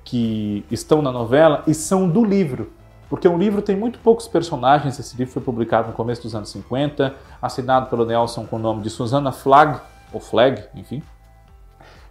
que 0.05 0.65
estão 0.71 1.03
na 1.03 1.13
novela 1.13 1.63
e 1.67 1.75
são 1.75 2.09
do 2.09 2.25
livro. 2.25 2.73
Porque 3.09 3.27
o 3.27 3.39
livro 3.39 3.63
tem 3.63 3.77
muito 3.77 3.99
poucos 4.01 4.29
personagens. 4.29 4.99
Esse 4.99 5.17
livro 5.17 5.33
foi 5.33 5.43
publicado 5.43 5.89
no 5.89 5.95
começo 5.95 6.23
dos 6.23 6.35
anos 6.35 6.51
50, 6.51 7.15
assinado 7.41 7.89
pelo 7.89 8.05
Nelson 8.05 8.47
com 8.47 8.57
o 8.57 8.59
nome 8.59 8.83
de 8.83 8.91
Susana 8.91 9.33
Flag, 9.33 9.81
ou 10.13 10.21
Flag, 10.21 10.65
enfim. 10.75 11.03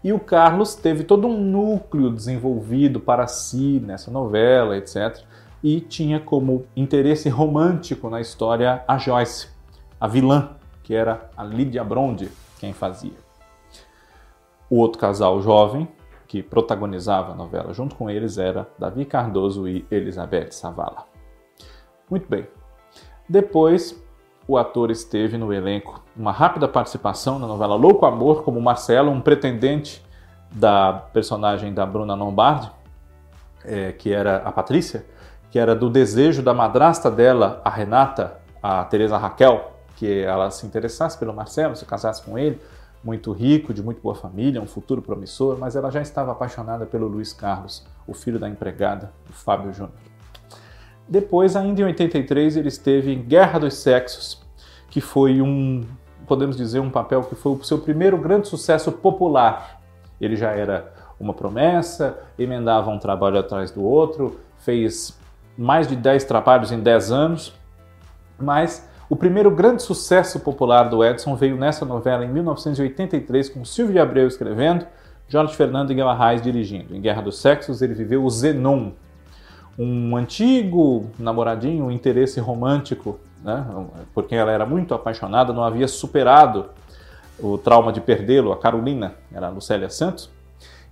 E 0.03 0.13
o 0.13 0.19
Carlos 0.19 0.75
teve 0.75 1.03
todo 1.03 1.27
um 1.27 1.39
núcleo 1.39 2.11
desenvolvido 2.11 2.99
para 2.99 3.27
si 3.27 3.81
nessa 3.85 4.09
novela, 4.09 4.77
etc. 4.77 5.23
E 5.63 5.81
tinha 5.81 6.19
como 6.19 6.65
interesse 6.75 7.29
romântico 7.29 8.09
na 8.09 8.21
história 8.21 8.83
a 8.87 8.97
Joyce, 8.97 9.49
a 9.99 10.07
vilã 10.07 10.56
que 10.87 10.95
era 10.95 11.29
a 11.35 11.43
Lídia 11.43 11.83
Bronde 11.83 12.31
quem 12.61 12.71
fazia. 12.71 13.17
O 14.69 14.77
outro 14.77 14.97
casal 14.97 15.41
jovem 15.41 15.85
que 16.25 16.41
protagonizava 16.41 17.33
a 17.33 17.35
novela 17.35 17.73
junto 17.73 17.93
com 17.93 18.09
eles 18.09 18.37
era 18.37 18.69
Davi 18.79 19.03
Cardoso 19.03 19.67
e 19.67 19.85
Elizabeth 19.91 20.51
Savala. 20.51 21.03
Muito 22.09 22.29
bem. 22.29 22.47
Depois, 23.27 24.01
o 24.47 24.57
ator 24.57 24.89
esteve 24.89 25.37
no 25.37 25.51
elenco 25.51 26.01
uma 26.15 26.31
rápida 26.31 26.69
participação 26.69 27.37
na 27.37 27.47
novela 27.47 27.75
Louco 27.75 28.05
Amor 28.05 28.43
como 28.43 28.61
Marcelo, 28.61 29.11
um 29.11 29.19
pretendente 29.19 30.01
da 30.49 30.93
personagem 31.11 31.73
da 31.73 31.85
Bruna 31.85 32.15
Lombardi, 32.15 32.71
é, 33.65 33.91
que 33.91 34.13
era 34.13 34.37
a 34.37 34.53
Patrícia, 34.53 35.05
que 35.51 35.59
era 35.59 35.75
do 35.75 35.89
desejo 35.89 36.41
da 36.41 36.53
madrasta 36.53 37.11
dela, 37.11 37.61
a 37.65 37.69
Renata, 37.69 38.39
a 38.63 38.85
Teresa 38.85 39.17
Raquel, 39.17 39.76
que 39.97 40.21
ela 40.21 40.49
se 40.51 40.65
interessasse 40.65 41.17
pelo 41.17 41.33
Marcelo, 41.33 41.75
se 41.75 41.85
casasse 41.85 42.21
com 42.21 42.37
ele, 42.37 42.61
muito 43.03 43.31
rico, 43.31 43.73
de 43.73 43.81
muito 43.83 43.99
boa 43.99 44.15
família, 44.15 44.61
um 44.61 44.67
futuro 44.67 45.01
promissor, 45.01 45.57
mas 45.59 45.75
ela 45.75 45.89
já 45.89 46.01
estava 46.01 46.31
apaixonada 46.31 46.85
pelo 46.85 47.07
Luiz 47.07 47.33
Carlos, 47.33 47.85
o 48.07 48.13
filho 48.13 48.39
da 48.39 48.47
empregada, 48.47 49.11
o 49.29 49.33
Fábio 49.33 49.73
Júnior. 49.73 49.95
Depois, 51.09 51.55
ainda 51.55 51.81
em 51.81 51.85
83, 51.85 52.57
ele 52.57 52.67
esteve 52.67 53.11
em 53.11 53.21
Guerra 53.21 53.59
dos 53.59 53.75
Sexos, 53.75 54.41
que 54.89 55.01
foi 55.01 55.41
um, 55.41 55.83
podemos 56.27 56.57
dizer, 56.57 56.79
um 56.79 56.91
papel 56.91 57.23
que 57.23 57.33
foi 57.33 57.53
o 57.53 57.63
seu 57.63 57.79
primeiro 57.79 58.17
grande 58.17 58.47
sucesso 58.47 58.91
popular. 58.91 59.81
Ele 60.21 60.35
já 60.35 60.51
era 60.51 60.93
uma 61.19 61.33
promessa, 61.33 62.19
emendava 62.37 62.91
um 62.91 62.99
trabalho 62.99 63.39
atrás 63.39 63.71
do 63.71 63.83
outro, 63.83 64.39
fez 64.59 65.17
mais 65.57 65.87
de 65.87 65.95
10 65.95 66.25
trabalhos 66.25 66.71
em 66.71 66.79
10 66.79 67.11
anos, 67.11 67.53
mas 68.37 68.87
o 69.09 69.15
primeiro 69.15 69.49
grande 69.49 69.81
sucesso 69.83 70.39
popular 70.39 70.89
do 70.89 71.03
Edson 71.03 71.35
veio 71.35 71.55
nessa 71.55 71.85
novela 71.85 72.25
em 72.25 72.29
1983, 72.29 73.49
com 73.49 73.63
Silvio 73.63 73.93
de 73.93 73.99
Abreu 73.99 74.27
escrevendo, 74.27 74.85
Jorge 75.29 75.55
Fernando 75.55 75.93
Guimarães 75.93 76.41
dirigindo. 76.41 76.95
Em 76.95 77.01
Guerra 77.01 77.21
dos 77.21 77.39
Sexos, 77.39 77.81
ele 77.81 77.93
viveu 77.93 78.23
o 78.23 78.29
Zenon, 78.29 78.91
um 79.79 80.15
antigo 80.15 81.09
namoradinho, 81.17 81.85
um 81.85 81.91
interesse 81.91 82.39
romântico, 82.39 83.19
né? 83.43 83.65
porque 84.13 84.35
ela 84.35 84.51
era 84.51 84.65
muito 84.65 84.93
apaixonada, 84.93 85.53
não 85.53 85.63
havia 85.63 85.87
superado 85.87 86.65
o 87.39 87.57
trauma 87.57 87.93
de 87.93 88.01
perdê-lo, 88.01 88.51
a 88.51 88.57
Carolina, 88.57 89.13
era 89.33 89.47
a 89.47 89.49
Lucélia 89.49 89.89
Santos, 89.89 90.29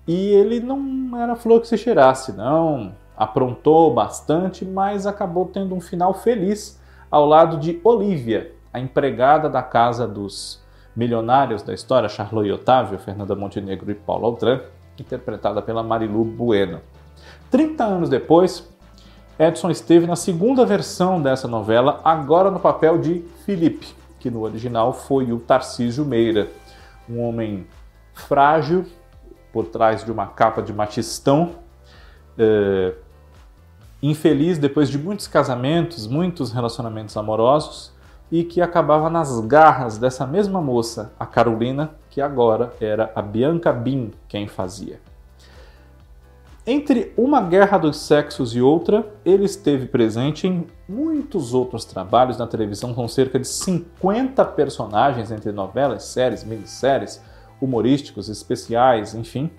e 0.07 0.29
ele 0.29 0.59
não 0.59 1.19
era 1.19 1.35
flor 1.35 1.61
que 1.61 1.67
se 1.67 1.77
cheirasse, 1.77 2.31
não, 2.31 2.93
aprontou 3.17 3.93
bastante, 3.93 4.63
mas 4.63 5.07
acabou 5.07 5.47
tendo 5.47 5.73
um 5.73 5.81
final 5.81 6.13
feliz 6.13 6.79
ao 7.15 7.25
lado 7.25 7.57
de 7.57 7.79
Olivia, 7.81 8.51
a 8.73 8.77
empregada 8.77 9.49
da 9.49 9.63
casa 9.63 10.05
dos 10.05 10.61
milionários 10.93 11.63
da 11.63 11.73
história, 11.73 12.09
Charlotte 12.09 12.51
Otávio, 12.51 12.99
Fernanda 12.99 13.33
Montenegro 13.33 13.89
e 13.89 13.95
Paulo 13.95 14.25
Altran, 14.25 14.59
interpretada 14.99 15.61
pela 15.61 15.81
Marilu 15.81 16.25
Bueno. 16.25 16.81
30 17.49 17.85
anos 17.85 18.09
depois, 18.09 18.69
Edson 19.39 19.71
esteve 19.71 20.05
na 20.05 20.17
segunda 20.17 20.65
versão 20.65 21.21
dessa 21.21 21.47
novela, 21.47 22.01
agora 22.03 22.51
no 22.51 22.59
papel 22.59 22.97
de 22.97 23.21
Felipe, 23.45 23.95
que 24.19 24.29
no 24.29 24.41
original 24.41 24.91
foi 24.91 25.31
o 25.31 25.39
Tarcísio 25.39 26.03
Meira, 26.03 26.49
um 27.09 27.21
homem 27.21 27.65
frágil, 28.13 28.85
por 29.53 29.67
trás 29.67 30.03
de 30.03 30.11
uma 30.11 30.27
capa 30.27 30.61
de 30.61 30.73
matistão, 30.73 31.51
eh, 32.37 32.93
infeliz 34.01 34.57
depois 34.57 34.89
de 34.89 34.97
muitos 34.97 35.27
casamentos, 35.27 36.07
muitos 36.07 36.51
relacionamentos 36.51 37.15
amorosos 37.17 37.93
e 38.31 38.43
que 38.43 38.61
acabava 38.61 39.09
nas 39.09 39.39
garras 39.41 39.97
dessa 39.97 40.25
mesma 40.25 40.61
moça, 40.61 41.13
a 41.19 41.25
Carolina, 41.25 41.91
que 42.09 42.21
agora 42.21 42.73
era 42.79 43.11
a 43.15 43.21
Bianca 43.21 43.71
Bin 43.71 44.11
quem 44.27 44.47
fazia. 44.47 44.99
Entre 46.67 47.13
uma 47.15 47.41
guerra 47.41 47.77
dos 47.77 47.97
sexos 47.97 48.55
e 48.55 48.61
outra, 48.61 49.07
ele 49.23 49.45
esteve 49.45 49.85
presente 49.85 50.47
em 50.47 50.65
muitos 50.89 51.53
outros 51.53 51.85
trabalhos 51.85 52.39
na 52.39 52.47
televisão, 52.47 52.91
com 52.91 53.07
cerca 53.07 53.37
de 53.37 53.47
50 53.47 54.43
personagens 54.45 55.29
entre 55.29 55.51
novelas, 55.51 56.05
séries, 56.05 56.43
minisséries, 56.43 57.21
humorísticos, 57.61 58.29
especiais, 58.29 59.13
enfim. 59.13 59.51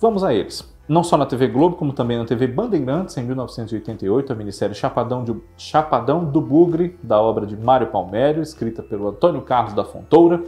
Vamos 0.00 0.24
a 0.24 0.32
eles. 0.32 0.73
Não 0.86 1.02
só 1.02 1.16
na 1.16 1.24
TV 1.24 1.48
Globo, 1.48 1.76
como 1.76 1.94
também 1.94 2.18
na 2.18 2.26
TV 2.26 2.46
Bandeirantes, 2.46 3.16
em 3.16 3.24
1988, 3.24 4.32
a 4.32 4.36
minissérie 4.36 4.74
Chapadão, 4.74 5.24
de, 5.24 5.34
Chapadão 5.56 6.26
do 6.26 6.42
Bugre, 6.42 6.98
da 7.02 7.18
obra 7.18 7.46
de 7.46 7.56
Mário 7.56 7.86
Palmério, 7.86 8.42
escrita 8.42 8.82
pelo 8.82 9.08
Antônio 9.08 9.40
Carlos 9.40 9.72
da 9.72 9.82
Fontoura, 9.82 10.42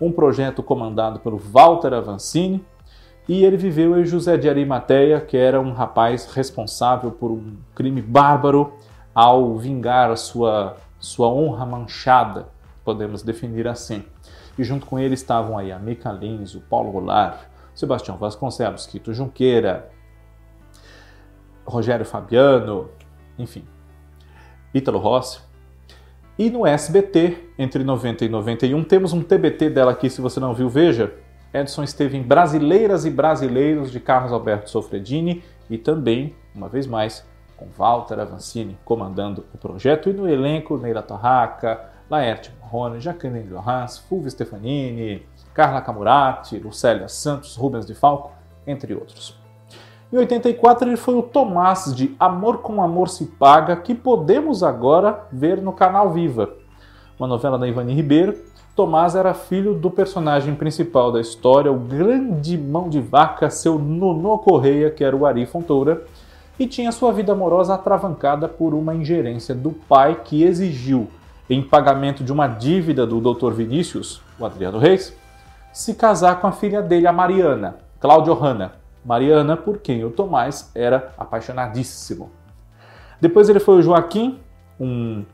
um 0.00 0.10
projeto 0.10 0.62
comandado 0.62 1.20
pelo 1.20 1.36
Walter 1.36 1.92
Avancini, 1.92 2.64
e 3.28 3.44
ele 3.44 3.58
viveu 3.58 4.00
em 4.00 4.04
José 4.06 4.38
de 4.38 4.48
Arimateia, 4.48 5.20
que 5.20 5.36
era 5.36 5.60
um 5.60 5.72
rapaz 5.72 6.24
responsável 6.32 7.10
por 7.10 7.30
um 7.30 7.56
crime 7.74 8.00
bárbaro 8.00 8.72
ao 9.14 9.56
vingar 9.58 10.10
a 10.10 10.16
sua, 10.16 10.76
sua 10.98 11.28
honra 11.28 11.66
manchada, 11.66 12.48
podemos 12.82 13.22
definir 13.22 13.68
assim. 13.68 14.02
E 14.58 14.64
junto 14.64 14.86
com 14.86 14.98
ele 14.98 15.14
estavam 15.14 15.56
aí 15.58 15.70
a 15.70 15.78
Mica 15.78 16.10
Lins, 16.10 16.54
o 16.54 16.60
Paulo 16.60 16.90
Goulart, 16.90 17.51
Sebastião 17.74 18.16
Vasconcelos, 18.16 18.86
Quito 18.86 19.12
Junqueira, 19.12 19.90
Rogério 21.64 22.04
Fabiano, 22.04 22.90
enfim, 23.38 23.64
Ítalo 24.74 24.98
Rossi. 24.98 25.40
E 26.38 26.50
no 26.50 26.66
SBT, 26.66 27.52
entre 27.58 27.84
90 27.84 28.24
e 28.24 28.28
91, 28.28 28.82
temos 28.84 29.12
um 29.12 29.22
TBT 29.22 29.70
dela 29.70 29.92
aqui, 29.92 30.08
se 30.08 30.20
você 30.20 30.40
não 30.40 30.54
viu, 30.54 30.68
veja. 30.68 31.12
Edson 31.52 31.82
esteve 31.82 32.16
em 32.16 32.22
Brasileiras 32.22 33.04
e 33.04 33.10
Brasileiros 33.10 33.92
de 33.92 34.00
Carlos 34.00 34.32
Alberto 34.32 34.70
Sofredini 34.70 35.44
e 35.68 35.76
também, 35.76 36.34
uma 36.54 36.68
vez 36.68 36.86
mais, 36.86 37.26
com 37.56 37.66
Walter 37.76 38.18
Avancini 38.18 38.78
comandando 38.84 39.44
o 39.54 39.58
projeto 39.58 40.08
e 40.08 40.12
no 40.12 40.26
elenco 40.26 40.78
Neira 40.78 41.02
Torraca, 41.02 41.92
Laerte 42.08 42.50
Morrone, 42.60 43.00
Jacqueline 43.00 43.48
Lohans, 43.48 43.98
Fulvio 43.98 44.30
Stefanini, 44.30 45.22
Carla 45.54 45.80
Camurati, 45.80 46.58
Lucélia 46.58 47.08
Santos, 47.08 47.56
Rubens 47.56 47.86
de 47.86 47.94
Falco, 47.94 48.30
entre 48.66 48.94
outros. 48.94 49.36
Em 50.12 50.18
84 50.18 50.88
ele 50.88 50.96
foi 50.96 51.14
o 51.14 51.22
Tomás 51.22 51.94
de 51.94 52.14
Amor 52.20 52.58
com 52.58 52.82
Amor 52.82 53.08
se 53.08 53.24
Paga, 53.24 53.74
que 53.76 53.94
podemos 53.94 54.62
agora 54.62 55.26
ver 55.32 55.62
no 55.62 55.72
canal 55.72 56.10
Viva. 56.10 56.50
Uma 57.18 57.26
novela 57.26 57.58
da 57.58 57.66
Ivani 57.66 57.94
Ribeiro. 57.94 58.36
Tomás 58.76 59.14
era 59.14 59.32
filho 59.32 59.74
do 59.74 59.90
personagem 59.90 60.54
principal 60.54 61.12
da 61.12 61.20
história, 61.20 61.70
o 61.70 61.78
grande 61.78 62.56
mão 62.56 62.88
de 62.88 63.00
vaca, 63.00 63.48
seu 63.50 63.78
Nonô 63.78 64.38
Correia, 64.38 64.90
que 64.90 65.04
era 65.04 65.14
o 65.14 65.26
Ari 65.26 65.44
Fontoura, 65.44 66.04
e 66.58 66.66
tinha 66.66 66.92
sua 66.92 67.12
vida 67.12 67.32
amorosa 67.32 67.74
atravancada 67.74 68.48
por 68.48 68.72
uma 68.74 68.94
ingerência 68.94 69.54
do 69.54 69.70
pai 69.70 70.20
que 70.24 70.42
exigiu, 70.42 71.08
em 71.48 71.62
pagamento 71.62 72.24
de 72.24 72.32
uma 72.32 72.46
dívida 72.46 73.06
do 73.06 73.20
Dr. 73.20 73.52
Vinícius, 73.52 74.22
o 74.38 74.44
Adriano 74.44 74.78
Reis, 74.78 75.14
se 75.72 75.94
casar 75.94 76.40
com 76.40 76.46
a 76.46 76.52
filha 76.52 76.82
dele, 76.82 77.06
a 77.06 77.12
Mariana, 77.12 77.76
Cláudio 77.98 78.34
Hanna. 78.34 78.72
Mariana, 79.04 79.56
por 79.56 79.78
quem 79.78 80.04
o 80.04 80.10
Tomás 80.10 80.70
era 80.74 81.12
apaixonadíssimo. 81.18 82.30
Depois 83.20 83.48
ele 83.48 83.58
foi 83.58 83.78
o 83.78 83.82
Joaquim, 83.82 84.38
um 84.78 85.24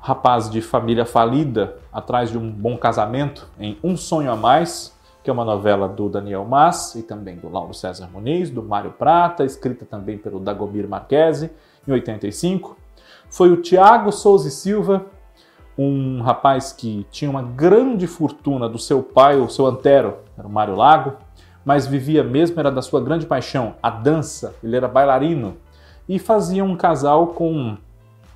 rapaz 0.00 0.50
de 0.50 0.60
família 0.60 1.06
falida, 1.06 1.76
atrás 1.92 2.30
de 2.30 2.38
um 2.38 2.50
bom 2.50 2.76
casamento, 2.76 3.48
em 3.58 3.78
Um 3.82 3.96
Sonho 3.96 4.30
a 4.30 4.36
Mais, 4.36 4.94
que 5.22 5.30
é 5.30 5.32
uma 5.32 5.44
novela 5.44 5.88
do 5.88 6.08
Daniel 6.08 6.44
Mas 6.44 6.94
e 6.94 7.02
também 7.02 7.36
do 7.36 7.48
Lauro 7.48 7.74
César 7.74 8.08
Muniz, 8.12 8.50
do 8.50 8.62
Mário 8.62 8.92
Prata, 8.92 9.44
escrita 9.44 9.84
também 9.84 10.16
pelo 10.16 10.38
Dagomir 10.38 10.88
Marquesi, 10.88 11.50
em 11.86 11.92
85. 11.92 12.76
Foi 13.28 13.50
o 13.50 13.60
Tiago 13.60 14.12
Souza 14.12 14.48
e 14.48 14.50
Silva, 14.50 15.06
um 15.78 16.22
rapaz 16.22 16.72
que 16.72 17.06
tinha 17.10 17.30
uma 17.30 17.42
grande 17.42 18.06
fortuna 18.06 18.68
do 18.68 18.78
seu 18.78 19.02
pai, 19.02 19.36
o 19.36 19.48
seu 19.48 19.66
antero, 19.66 20.18
era 20.36 20.46
o 20.46 20.50
Mário 20.50 20.74
Lago, 20.74 21.16
mas 21.64 21.86
vivia 21.86 22.22
mesmo, 22.22 22.58
era 22.58 22.70
da 22.70 22.80
sua 22.80 23.00
grande 23.00 23.26
paixão, 23.26 23.74
a 23.82 23.90
dança, 23.90 24.54
ele 24.62 24.76
era 24.76 24.88
bailarino, 24.88 25.56
e 26.08 26.18
fazia 26.18 26.64
um 26.64 26.76
casal 26.76 27.28
com 27.28 27.76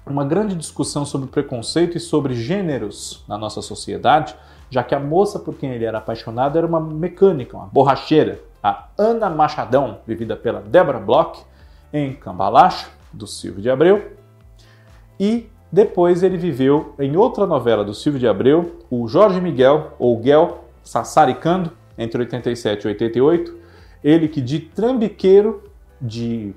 uma 0.05 0.25
grande 0.25 0.57
discussão 0.57 1.07
sobre 1.07 1.29
preconceito 1.29 1.97
e 1.97 2.01
sobre 2.01 2.35
gêneros 2.35 3.25
na 3.29 3.39
nossa 3.39 3.63
sociedade, 3.63 4.35
já 4.69 4.83
que 4.83 4.95
a 4.95 5.01
moça 5.01 5.39
por 5.39 5.55
quem 5.55 5.71
ele 5.71 5.85
era 5.85 5.99
apaixonado 5.99 6.59
era 6.59 6.67
uma 6.67 6.81
mecânica, 6.81 7.57
uma 7.57 7.67
borracheira, 7.67 8.41
a 8.63 8.89
Ana 8.99 9.31
Machadão, 9.31 9.99
vivida 10.07 10.37
pela 10.37 10.61
Deborah 10.61 11.01
Bloch, 11.01 11.45
em 11.93 12.13
Cambalacho, 12.15 12.91
do 13.13 13.27
Silvio 13.27 13.63
de 13.63 13.71
Abreu, 13.71 14.13
e 15.19 15.49
depois 15.73 16.23
ele 16.23 16.37
viveu 16.37 16.95
em 16.99 17.17
outra 17.17 17.47
novela 17.47 17.85
do 17.85 17.95
Silvio 17.95 18.19
de 18.19 18.27
Abreu, 18.27 18.81
o 18.91 19.07
Jorge 19.07 19.41
Miguel, 19.41 19.93
ou 19.99 20.19
Guel, 20.19 20.65
Sassaricando, 20.83 21.73
entre 21.97 22.21
87 22.23 22.85
e 22.85 22.89
88. 22.89 23.57
Ele 24.03 24.29
que 24.29 24.41
de 24.41 24.59
trambiqueiro, 24.59 25.63
de 26.01 26.55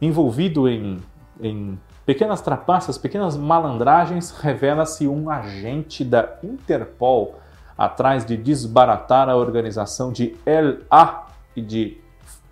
envolvido 0.00 0.68
em, 0.68 0.98
em 1.40 1.78
pequenas 2.04 2.40
trapaças, 2.40 2.98
pequenas 2.98 3.36
malandragens, 3.36 4.32
revela-se 4.32 5.06
um 5.06 5.30
agente 5.30 6.04
da 6.04 6.36
Interpol 6.42 7.36
atrás 7.78 8.24
de 8.24 8.36
desbaratar 8.36 9.28
a 9.28 9.36
organização 9.36 10.10
de 10.10 10.34
LA 10.44 11.26
e, 11.54 11.62
de, 11.62 11.98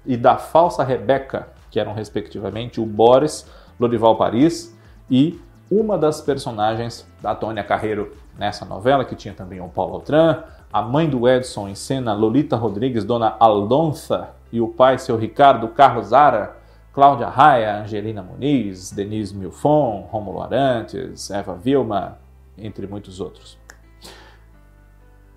e 0.07 0.16
da 0.16 0.37
falsa 0.37 0.85
Rebeca, 0.85 1.48
que 1.70 1.81
eram 1.81 1.94
respectivamente 1.94 2.81
o 2.81 2.87
Boris, 2.87 3.46
Lorival 3.81 4.16
Paris 4.16 4.77
e 5.11 5.40
uma 5.70 5.96
das 5.96 6.20
personagens 6.20 7.07
da 7.20 7.35
Tônia 7.35 7.64
Carreiro 7.64 8.16
nessa 8.38 8.64
novela, 8.64 9.05
que 9.05 9.14
tinha 9.14 9.35
também 9.35 9.61
o 9.61 9.68
Paulo 9.68 9.94
Altran, 9.94 10.42
a 10.72 10.83
mãe 10.83 11.09
do 11.09 11.29
Edson 11.29 11.68
em 11.68 11.74
cena, 11.74 12.12
Lolita 12.12 12.57
Rodrigues, 12.57 13.05
Dona 13.05 13.37
Aldonça, 13.38 14.31
e 14.53 14.61
o 14.61 14.68
pai, 14.68 14.98
seu 14.98 15.16
Ricardo 15.16 15.68
Carlos 15.68 16.12
Ara, 16.12 16.57
Cláudia 16.92 17.29
Raia, 17.29 17.81
Angelina 17.81 18.22
Muniz, 18.22 18.92
Denise 18.92 19.35
Milfon, 19.35 20.07
Romulo 20.11 20.40
Arantes, 20.40 21.29
Eva 21.29 21.55
Vilma, 21.55 22.18
entre 22.57 22.87
muitos 22.87 23.20
outros. 23.20 23.59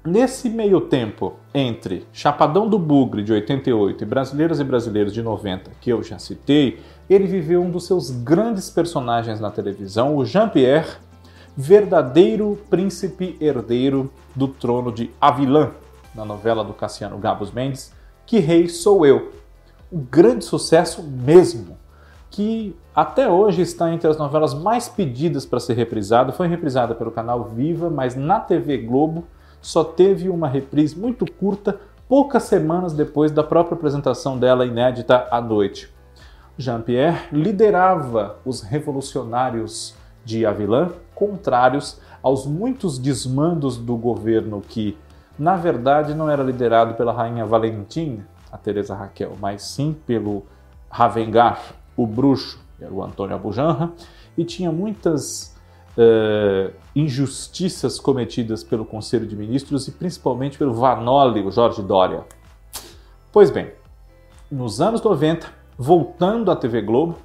Nesse 0.06 0.50
meio 0.50 0.82
tempo, 0.82 1.34
entre 1.54 2.08
Chapadão 2.14 2.70
do 2.70 2.78
Bugre, 2.78 3.24
de 3.24 3.34
88, 3.34 4.04
e 4.04 4.06
Brasileiros 4.06 4.60
e 4.60 4.64
Brasileiros, 4.64 5.14
de 5.14 5.22
90, 5.22 5.72
que 5.82 5.90
eu 5.90 6.02
já 6.02 6.18
citei, 6.20 6.80
ele 7.10 7.26
viveu 7.26 7.62
um 7.62 7.70
dos 7.70 7.86
seus 7.86 8.12
grandes 8.12 8.70
personagens 8.70 9.40
na 9.40 9.50
televisão, 9.50 10.16
o 10.16 10.26
Jean-Pierre, 10.26 10.98
verdadeiro 11.56 12.60
príncipe 12.70 13.38
herdeiro 13.42 14.12
do 14.36 14.48
trono 14.48 14.92
de 14.92 15.10
Avilã, 15.20 15.72
na 16.14 16.24
novela 16.24 16.64
do 16.64 16.74
Cassiano 16.74 17.18
Gabos 17.18 17.52
Mendes, 17.52 17.92
Que 18.26 18.40
Rei 18.40 18.68
Sou 18.68 19.06
Eu. 19.06 19.32
Um 19.92 20.00
grande 20.00 20.44
sucesso 20.44 21.02
mesmo, 21.02 21.78
que 22.30 22.76
até 22.94 23.30
hoje 23.30 23.62
está 23.62 23.92
entre 23.92 24.10
as 24.10 24.18
novelas 24.18 24.54
mais 24.54 24.90
pedidas 24.90 25.46
para 25.46 25.60
ser 25.60 25.74
reprisada. 25.74 26.34
Foi 26.34 26.48
reprisada 26.48 26.94
pelo 26.94 27.12
canal 27.12 27.46
Viva, 27.46 27.90
mas 27.90 28.16
na 28.16 28.40
TV 28.40 28.78
Globo 28.78 29.24
só 29.62 29.84
teve 29.84 30.30
uma 30.30 30.48
reprise 30.48 30.98
muito 30.98 31.26
curta, 31.32 31.80
poucas 32.08 32.44
semanas 32.44 32.94
depois 32.94 33.32
da 33.32 33.44
própria 33.44 33.76
apresentação 33.76 34.38
dela 34.38 34.66
inédita 34.66 35.28
à 35.32 35.42
noite. 35.42 35.97
Jean-Pierre 36.58 37.28
liderava 37.32 38.40
os 38.44 38.62
revolucionários 38.62 39.96
de 40.26 40.46
Avilã, 40.46 40.92
contrários 41.14 42.02
aos 42.22 42.46
muitos 42.46 42.98
desmandos 42.98 43.78
do 43.78 43.96
governo 43.96 44.62
que, 44.62 44.98
na 45.38 45.56
verdade, 45.56 46.14
não 46.14 46.30
era 46.30 46.44
liderado 46.44 46.96
pela 46.96 47.14
rainha 47.14 47.46
Valentina, 47.46 48.28
a 48.52 48.58
Teresa 48.58 48.96
Raquel, 48.96 49.38
mas 49.40 49.62
sim 49.62 49.96
pelo 50.06 50.46
Ravengar, 50.90 51.62
o 51.96 52.08
bruxo, 52.08 52.60
que 52.78 52.84
era 52.84 52.94
o 52.94 53.04
Antônio 53.04 53.36
Abujanra, 53.36 53.92
e 54.38 54.44
tinha 54.44 54.72
muitas 54.72 55.56
uh, 55.98 56.74
injustiças 56.96 58.00
cometidas 58.00 58.64
pelo 58.64 58.86
Conselho 58.86 59.26
de 59.26 59.36
Ministros 59.36 59.88
e 59.88 59.92
principalmente 59.92 60.58
pelo 60.58 60.74
Vanoli, 60.74 61.42
o 61.42 61.52
Jorge 61.52 61.82
Dória. 61.82 62.24
Pois 63.32 63.50
bem, 63.50 63.72
nos 64.50 64.80
anos 64.80 65.02
90, 65.02 65.57
voltando 65.78 66.50
à 66.50 66.56
TV 66.56 66.82
Globo, 66.82 67.18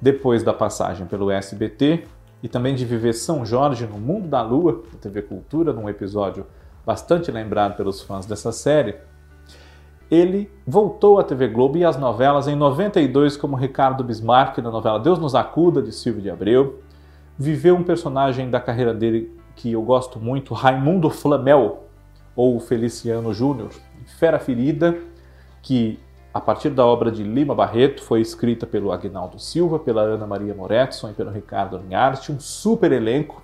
depois 0.00 0.42
da 0.42 0.52
passagem 0.52 1.06
pelo 1.06 1.30
SBT 1.30 2.04
e 2.42 2.48
também 2.48 2.74
de 2.74 2.84
viver 2.84 3.12
São 3.12 3.46
Jorge 3.46 3.86
no 3.86 3.98
Mundo 3.98 4.28
da 4.28 4.42
Lua, 4.42 4.82
da 4.92 4.98
TV 4.98 5.22
Cultura, 5.22 5.72
num 5.72 5.88
episódio 5.88 6.46
bastante 6.84 7.30
lembrado 7.30 7.76
pelos 7.76 8.02
fãs 8.02 8.26
dessa 8.26 8.52
série, 8.52 8.96
ele 10.10 10.50
voltou 10.66 11.18
à 11.18 11.24
TV 11.24 11.48
Globo 11.48 11.78
e 11.78 11.84
às 11.84 11.96
novelas 11.96 12.46
em 12.46 12.54
92 12.54 13.36
como 13.36 13.56
Ricardo 13.56 14.04
Bismarck 14.04 14.58
na 14.58 14.70
novela 14.70 15.00
Deus 15.00 15.18
nos 15.18 15.34
acuda 15.34 15.82
de 15.82 15.92
Silvio 15.92 16.22
de 16.22 16.30
Abreu, 16.30 16.80
viveu 17.36 17.74
um 17.74 17.82
personagem 17.82 18.48
da 18.50 18.60
carreira 18.60 18.94
dele 18.94 19.36
que 19.56 19.72
eu 19.72 19.82
gosto 19.82 20.20
muito, 20.20 20.54
Raimundo 20.54 21.10
Flamel 21.10 21.84
ou 22.36 22.60
Feliciano 22.60 23.32
Júnior, 23.32 23.70
Fera 24.18 24.38
Ferida, 24.38 24.96
que 25.62 25.98
a 26.36 26.40
partir 26.42 26.68
da 26.68 26.84
obra 26.84 27.10
de 27.10 27.22
Lima 27.22 27.54
Barreto, 27.54 28.02
foi 28.02 28.20
escrita 28.20 28.66
pelo 28.66 28.92
Agnaldo 28.92 29.38
Silva, 29.38 29.78
pela 29.78 30.02
Ana 30.02 30.26
Maria 30.26 30.54
Moretson 30.54 31.08
e 31.08 31.14
pelo 31.14 31.30
Ricardo 31.30 31.78
Linharte, 31.78 32.30
um 32.30 32.38
super 32.38 32.92
elenco. 32.92 33.42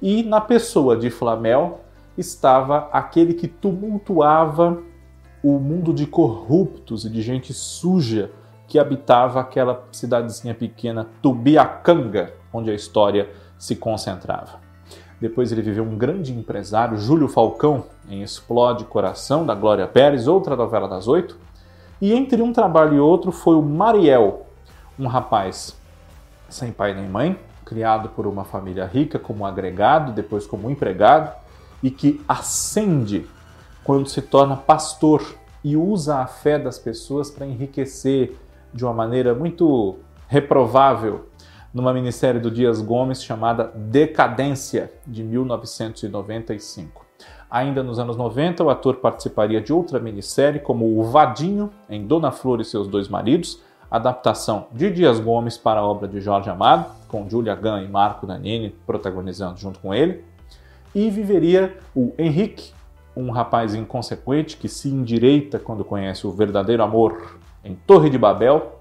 E 0.00 0.22
na 0.22 0.40
pessoa 0.40 0.96
de 0.96 1.10
Flamel 1.10 1.80
estava 2.16 2.88
aquele 2.92 3.34
que 3.34 3.48
tumultuava 3.48 4.80
o 5.42 5.58
mundo 5.58 5.92
de 5.92 6.06
corruptos 6.06 7.04
e 7.04 7.10
de 7.10 7.20
gente 7.20 7.52
suja 7.52 8.30
que 8.68 8.78
habitava 8.78 9.40
aquela 9.40 9.88
cidadezinha 9.90 10.54
pequena 10.54 11.08
Tubiacanga, 11.20 12.32
onde 12.52 12.70
a 12.70 12.74
história 12.74 13.28
se 13.58 13.74
concentrava. 13.74 14.60
Depois 15.20 15.50
ele 15.50 15.62
viveu 15.62 15.82
um 15.82 15.98
grande 15.98 16.32
empresário, 16.32 16.96
Júlio 16.96 17.26
Falcão, 17.26 17.86
em 18.08 18.22
Explode 18.22 18.84
Coração, 18.84 19.44
da 19.44 19.54
Glória 19.54 19.88
Pérez, 19.88 20.28
outra 20.28 20.54
novela 20.54 20.86
das 20.86 21.08
oito, 21.08 21.49
e 22.00 22.12
entre 22.12 22.40
um 22.42 22.52
trabalho 22.52 22.96
e 22.96 23.00
outro 23.00 23.30
foi 23.30 23.56
o 23.56 23.62
Mariel, 23.62 24.46
um 24.98 25.06
rapaz 25.06 25.76
sem 26.48 26.72
pai 26.72 26.94
nem 26.94 27.08
mãe, 27.08 27.38
criado 27.64 28.08
por 28.08 28.26
uma 28.26 28.44
família 28.44 28.84
rica 28.84 29.18
como 29.18 29.46
agregado, 29.46 30.12
depois 30.12 30.46
como 30.46 30.70
empregado, 30.70 31.32
e 31.82 31.90
que 31.90 32.20
ascende 32.28 33.26
quando 33.84 34.08
se 34.08 34.20
torna 34.20 34.56
pastor 34.56 35.24
e 35.62 35.76
usa 35.76 36.18
a 36.18 36.26
fé 36.26 36.58
das 36.58 36.78
pessoas 36.78 37.30
para 37.30 37.46
enriquecer 37.46 38.36
de 38.72 38.84
uma 38.84 38.92
maneira 38.92 39.34
muito 39.34 39.98
reprovável 40.26 41.26
numa 41.72 41.92
minissérie 41.92 42.40
do 42.40 42.50
Dias 42.50 42.80
Gomes 42.80 43.22
chamada 43.22 43.72
Decadência, 43.74 44.92
de 45.06 45.22
1995. 45.22 47.09
Ainda 47.50 47.82
nos 47.82 47.98
anos 47.98 48.16
90, 48.16 48.62
o 48.62 48.70
ator 48.70 48.96
participaria 48.96 49.60
de 49.60 49.72
outra 49.72 49.98
minissérie, 49.98 50.60
como 50.60 50.96
O 50.96 51.02
Vadinho, 51.02 51.70
em 51.88 52.06
Dona 52.06 52.30
Flor 52.30 52.60
e 52.60 52.64
seus 52.64 52.86
dois 52.86 53.08
maridos, 53.08 53.60
adaptação 53.90 54.68
de 54.70 54.88
Dias 54.88 55.18
Gomes 55.18 55.58
para 55.58 55.80
a 55.80 55.84
obra 55.84 56.06
de 56.06 56.20
Jorge 56.20 56.48
Amado, 56.48 56.86
com 57.08 57.28
Julia 57.28 57.56
Gunn 57.56 57.82
e 57.82 57.88
Marco 57.88 58.24
Nanini 58.24 58.70
protagonizando 58.86 59.58
junto 59.58 59.80
com 59.80 59.92
ele, 59.92 60.24
e 60.94 61.10
viveria 61.10 61.76
o 61.92 62.12
Henrique, 62.16 62.72
um 63.16 63.30
rapaz 63.30 63.74
inconsequente 63.74 64.56
que 64.56 64.68
se 64.68 64.88
endireita 64.88 65.58
quando 65.58 65.84
conhece 65.84 66.28
o 66.28 66.30
verdadeiro 66.30 66.84
amor 66.84 67.36
em 67.64 67.74
Torre 67.74 68.08
de 68.08 68.16
Babel, 68.16 68.78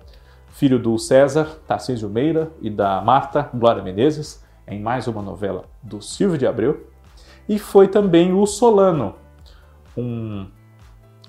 filho 0.49 0.77
do 0.77 0.95
César 0.99 1.57
Tarcísio 1.67 2.07
Meira 2.07 2.51
e 2.61 2.69
da 2.69 3.01
Marta 3.01 3.49
Glória 3.51 3.81
Menezes, 3.81 4.45
em 4.67 4.79
mais 4.79 5.07
uma 5.07 5.23
novela 5.23 5.63
do 5.81 6.03
Silvio 6.03 6.37
de 6.37 6.45
Abreu, 6.45 6.85
e 7.49 7.57
foi 7.57 7.87
também 7.87 8.31
o 8.31 8.45
Solano, 8.45 9.15
um 9.97 10.45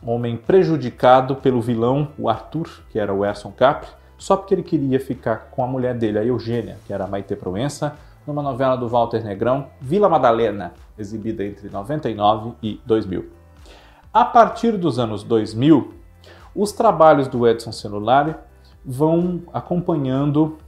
homem 0.03 0.37
prejudicado 0.37 1.35
pelo 1.35 1.63
vilão, 1.63 2.09
o 2.19 2.29
Arthur, 2.29 2.69
que 2.91 2.99
era 2.99 3.13
o 3.13 3.25
Erson 3.25 3.51
Capri, 3.51 3.89
só 4.19 4.37
porque 4.37 4.55
ele 4.55 4.63
queria 4.63 5.01
ficar 5.01 5.49
com 5.51 5.65
a 5.65 5.67
mulher 5.67 5.95
dele, 5.95 6.19
a 6.19 6.25
Eugênia, 6.25 6.77
que 6.87 6.93
era 6.93 7.05
a 7.05 7.09
Maite 7.09 7.35
Proença, 7.35 7.97
numa 8.27 8.43
novela 8.43 8.77
do 8.77 8.87
Walter 8.87 9.25
Negrão, 9.25 9.69
Vila 9.81 10.11
Madalena, 10.11 10.75
exibida 10.99 11.43
entre 11.43 11.71
99 11.71 12.53
e 12.63 12.79
2000. 12.85 13.31
A 14.13 14.25
partir 14.25 14.77
dos 14.77 14.99
anos 14.99 15.23
2000, 15.23 15.95
os 16.55 16.71
trabalhos 16.71 17.29
do 17.29 17.49
Edson 17.49 17.73
Celulari 17.73 18.35
vão 18.85 19.41
acompanhando 19.55 20.59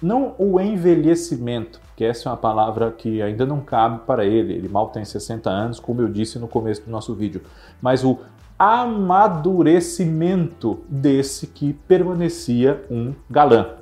não 0.00 0.34
o 0.38 0.60
envelhecimento, 0.60 1.80
que 1.96 2.04
essa 2.04 2.28
é 2.28 2.32
uma 2.32 2.38
palavra 2.38 2.92
que 2.92 3.20
ainda 3.20 3.44
não 3.44 3.60
cabe 3.60 4.02
para 4.06 4.24
ele, 4.24 4.54
ele 4.54 4.68
mal 4.68 4.88
tem 4.88 5.04
60 5.04 5.50
anos, 5.50 5.80
como 5.80 6.00
eu 6.00 6.08
disse 6.08 6.38
no 6.38 6.46
começo 6.46 6.84
do 6.84 6.90
nosso 6.90 7.12
vídeo, 7.14 7.42
mas 7.82 8.04
o 8.04 8.20
amadurecimento 8.58 10.80
desse 10.88 11.46
que 11.46 11.72
permanecia 11.72 12.84
um 12.90 13.14
galã. 13.30 13.78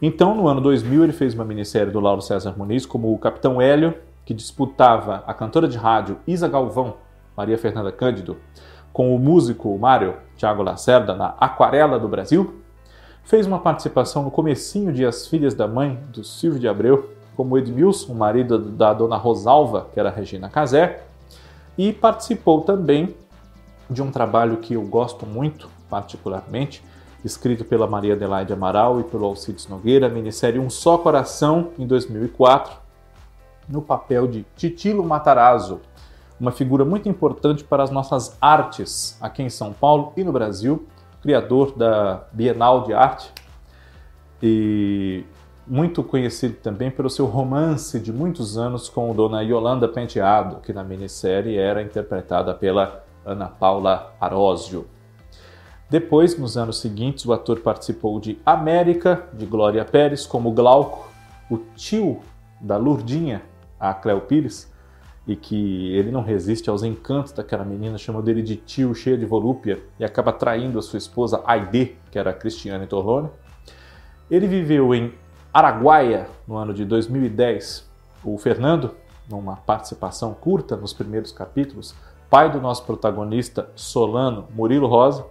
Então, 0.00 0.36
no 0.36 0.46
ano 0.46 0.60
2000, 0.60 1.02
ele 1.02 1.12
fez 1.12 1.34
uma 1.34 1.44
minissérie 1.44 1.92
do 1.92 1.98
Lauro 1.98 2.22
César 2.22 2.54
Muniz 2.56 2.86
como 2.86 3.12
o 3.12 3.18
Capitão 3.18 3.60
Hélio, 3.60 3.94
que 4.24 4.32
disputava 4.32 5.24
a 5.26 5.34
cantora 5.34 5.66
de 5.66 5.76
rádio 5.76 6.18
Isa 6.26 6.46
Galvão, 6.46 6.94
Maria 7.36 7.58
Fernanda 7.58 7.90
Cândido, 7.90 8.36
com 8.92 9.14
o 9.14 9.18
músico 9.18 9.76
Mário 9.76 10.14
Tiago 10.36 10.62
Lacerda 10.62 11.14
na 11.14 11.34
Aquarela 11.40 11.98
do 11.98 12.06
Brasil, 12.06 12.62
Fez 13.28 13.46
uma 13.46 13.58
participação 13.58 14.22
no 14.22 14.30
comecinho 14.30 14.90
de 14.90 15.04
As 15.04 15.26
Filhas 15.26 15.52
da 15.52 15.68
Mãe, 15.68 15.98
do 16.08 16.24
Silvio 16.24 16.58
de 16.58 16.66
Abreu, 16.66 17.10
como 17.36 17.58
Edmilson, 17.58 18.14
marido 18.14 18.58
da 18.58 18.94
dona 18.94 19.18
Rosalva, 19.18 19.86
que 19.92 20.00
era 20.00 20.08
Regina 20.08 20.48
Casé, 20.48 21.04
e 21.76 21.92
participou 21.92 22.62
também 22.62 23.14
de 23.90 24.00
um 24.00 24.10
trabalho 24.10 24.56
que 24.56 24.72
eu 24.72 24.82
gosto 24.82 25.26
muito, 25.26 25.68
particularmente, 25.90 26.82
escrito 27.22 27.66
pela 27.66 27.86
Maria 27.86 28.14
Adelaide 28.14 28.54
Amaral 28.54 28.98
e 28.98 29.04
pelo 29.04 29.26
Alcides 29.26 29.68
Nogueira, 29.68 30.08
minissérie 30.08 30.58
Um 30.58 30.70
Só 30.70 30.96
Coração, 30.96 31.72
em 31.78 31.86
2004, 31.86 32.78
no 33.68 33.82
papel 33.82 34.26
de 34.26 34.46
Titilo 34.56 35.04
Matarazzo, 35.04 35.82
uma 36.40 36.50
figura 36.50 36.82
muito 36.82 37.10
importante 37.10 37.62
para 37.62 37.82
as 37.82 37.90
nossas 37.90 38.38
artes 38.40 39.18
aqui 39.20 39.42
em 39.42 39.50
São 39.50 39.74
Paulo 39.74 40.14
e 40.16 40.24
no 40.24 40.32
Brasil, 40.32 40.88
criador 41.22 41.76
da 41.76 42.24
Bienal 42.32 42.84
de 42.84 42.92
Arte 42.92 43.32
e 44.42 45.24
muito 45.66 46.02
conhecido 46.02 46.54
também 46.54 46.90
pelo 46.90 47.10
seu 47.10 47.26
romance 47.26 48.00
de 48.00 48.12
muitos 48.12 48.56
anos 48.56 48.88
com 48.88 49.14
Dona 49.14 49.42
Yolanda 49.42 49.86
Penteado, 49.86 50.60
que 50.60 50.72
na 50.72 50.82
minissérie 50.82 51.58
era 51.58 51.82
interpretada 51.82 52.54
pela 52.54 53.04
Ana 53.24 53.46
Paula 53.46 54.14
Arósio. 54.20 54.86
Depois, 55.90 56.38
nos 56.38 56.56
anos 56.56 56.78
seguintes, 56.80 57.24
o 57.24 57.32
ator 57.32 57.60
participou 57.60 58.20
de 58.20 58.38
América, 58.44 59.26
de 59.32 59.46
Glória 59.46 59.84
Pérez, 59.84 60.26
como 60.26 60.52
Glauco, 60.52 61.08
o 61.50 61.58
tio 61.74 62.20
da 62.60 62.76
Lurdinha, 62.76 63.42
a 63.80 63.94
Cleo 63.94 64.20
Pires, 64.20 64.67
e 65.28 65.36
que 65.36 65.94
ele 65.94 66.10
não 66.10 66.22
resiste 66.22 66.70
aos 66.70 66.82
encantos 66.82 67.32
daquela 67.32 67.62
menina, 67.62 67.98
chama 67.98 68.22
dele 68.22 68.42
de 68.42 68.56
tio 68.56 68.94
cheio 68.94 69.18
de 69.18 69.26
volúpia 69.26 69.78
e 70.00 70.04
acaba 70.04 70.32
traindo 70.32 70.78
a 70.78 70.82
sua 70.82 70.96
esposa 70.96 71.42
Aide, 71.44 71.96
que 72.10 72.18
era 72.18 72.32
Cristiane 72.32 72.86
Torlone. 72.86 73.28
Ele 74.30 74.46
viveu 74.46 74.94
em 74.94 75.12
Araguaia 75.52 76.26
no 76.46 76.56
ano 76.56 76.72
de 76.72 76.82
2010. 76.86 77.86
O 78.24 78.38
Fernando, 78.38 78.94
numa 79.28 79.56
participação 79.56 80.32
curta 80.32 80.76
nos 80.76 80.94
primeiros 80.94 81.30
capítulos, 81.30 81.94
pai 82.30 82.50
do 82.50 82.58
nosso 82.58 82.84
protagonista 82.84 83.68
Solano 83.74 84.48
Murilo 84.54 84.86
Rosa, 84.86 85.26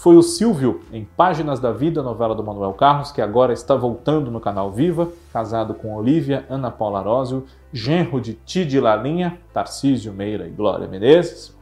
foi 0.00 0.16
o 0.16 0.22
Silvio 0.22 0.80
em 0.90 1.04
Páginas 1.04 1.60
da 1.60 1.72
Vida, 1.72 2.02
novela 2.02 2.34
do 2.34 2.42
Manuel 2.42 2.72
Carlos, 2.72 3.12
que 3.12 3.20
agora 3.20 3.52
está 3.52 3.76
voltando 3.76 4.30
no 4.30 4.40
canal 4.40 4.72
Viva, 4.72 5.10
casado 5.30 5.74
com 5.74 5.94
Olivia 5.94 6.46
Ana 6.48 6.70
Paula 6.70 7.00
Arósio, 7.00 7.44
genro 7.70 8.18
de 8.18 8.32
Tide 8.32 8.80
Lalinha, 8.80 9.38
Tarcísio 9.52 10.10
Meira 10.10 10.46
e 10.46 10.50
Glória 10.50 10.88
Menezes, 10.88 11.54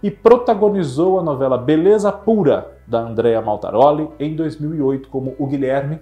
e 0.00 0.12
protagonizou 0.12 1.18
a 1.18 1.24
novela 1.24 1.58
Beleza 1.58 2.12
Pura, 2.12 2.70
da 2.86 3.00
Andrea 3.00 3.42
Maltaroli, 3.42 4.08
em 4.20 4.36
2008 4.36 5.08
como 5.08 5.34
o 5.36 5.44
Guilherme, 5.48 5.98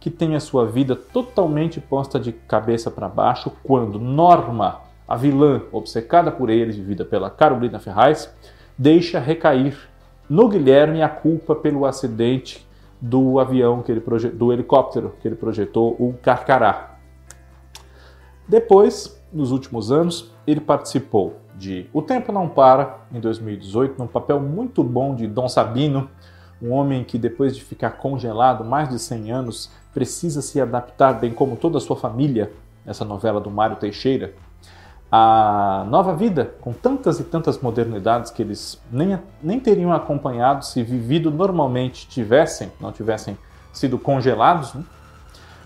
que 0.00 0.10
tem 0.10 0.34
a 0.34 0.40
sua 0.40 0.66
vida 0.66 0.96
totalmente 0.96 1.80
posta 1.80 2.18
de 2.18 2.32
cabeça 2.32 2.90
para 2.90 3.08
baixo 3.08 3.52
quando 3.62 4.00
Norma, 4.00 4.80
a 5.06 5.14
vilã 5.14 5.62
obcecada 5.70 6.32
por 6.32 6.50
ele, 6.50 6.72
vivida 6.72 7.04
pela 7.04 7.30
Carolina 7.30 7.78
Ferraz, 7.78 8.28
deixa 8.76 9.20
recair 9.20 9.76
no 10.28 10.48
Guilherme 10.48 11.02
a 11.02 11.08
culpa 11.08 11.54
pelo 11.54 11.86
acidente 11.86 12.66
do 13.00 13.38
avião 13.38 13.82
que 13.82 13.92
ele 13.92 14.02
do 14.30 14.52
helicóptero 14.52 15.14
que 15.20 15.28
ele 15.28 15.36
projetou, 15.36 15.96
o 15.98 16.14
Carcará. 16.22 16.96
Depois, 18.48 19.20
nos 19.32 19.50
últimos 19.50 19.90
anos, 19.90 20.32
ele 20.46 20.60
participou 20.60 21.36
de 21.56 21.88
O 21.92 22.00
Tempo 22.02 22.32
Não 22.32 22.48
Para, 22.48 23.00
em 23.12 23.20
2018, 23.20 23.98
num 23.98 24.06
papel 24.06 24.40
muito 24.40 24.84
bom 24.84 25.14
de 25.14 25.26
Dom 25.26 25.48
Sabino, 25.48 26.08
um 26.62 26.70
homem 26.72 27.04
que 27.04 27.18
depois 27.18 27.54
de 27.54 27.62
ficar 27.62 27.90
congelado 27.92 28.64
mais 28.64 28.88
de 28.88 28.98
100 28.98 29.32
anos 29.32 29.70
precisa 29.92 30.40
se 30.40 30.60
adaptar, 30.60 31.14
bem 31.14 31.32
como 31.32 31.56
toda 31.56 31.78
a 31.78 31.80
sua 31.80 31.96
família, 31.96 32.52
essa 32.86 33.04
novela 33.04 33.40
do 33.40 33.50
Mário 33.50 33.76
Teixeira, 33.76 34.34
a 35.10 35.84
nova 35.88 36.14
vida, 36.14 36.54
com 36.60 36.72
tantas 36.72 37.20
e 37.20 37.24
tantas 37.24 37.58
modernidades 37.60 38.30
que 38.30 38.42
eles 38.42 38.80
nem, 38.90 39.18
nem 39.42 39.60
teriam 39.60 39.92
acompanhado 39.92 40.64
se 40.64 40.82
vivido 40.82 41.30
normalmente 41.30 42.08
tivessem, 42.08 42.72
não 42.80 42.90
tivessem 42.90 43.38
sido 43.72 43.98
congelados. 43.98 44.74
Né? 44.74 44.82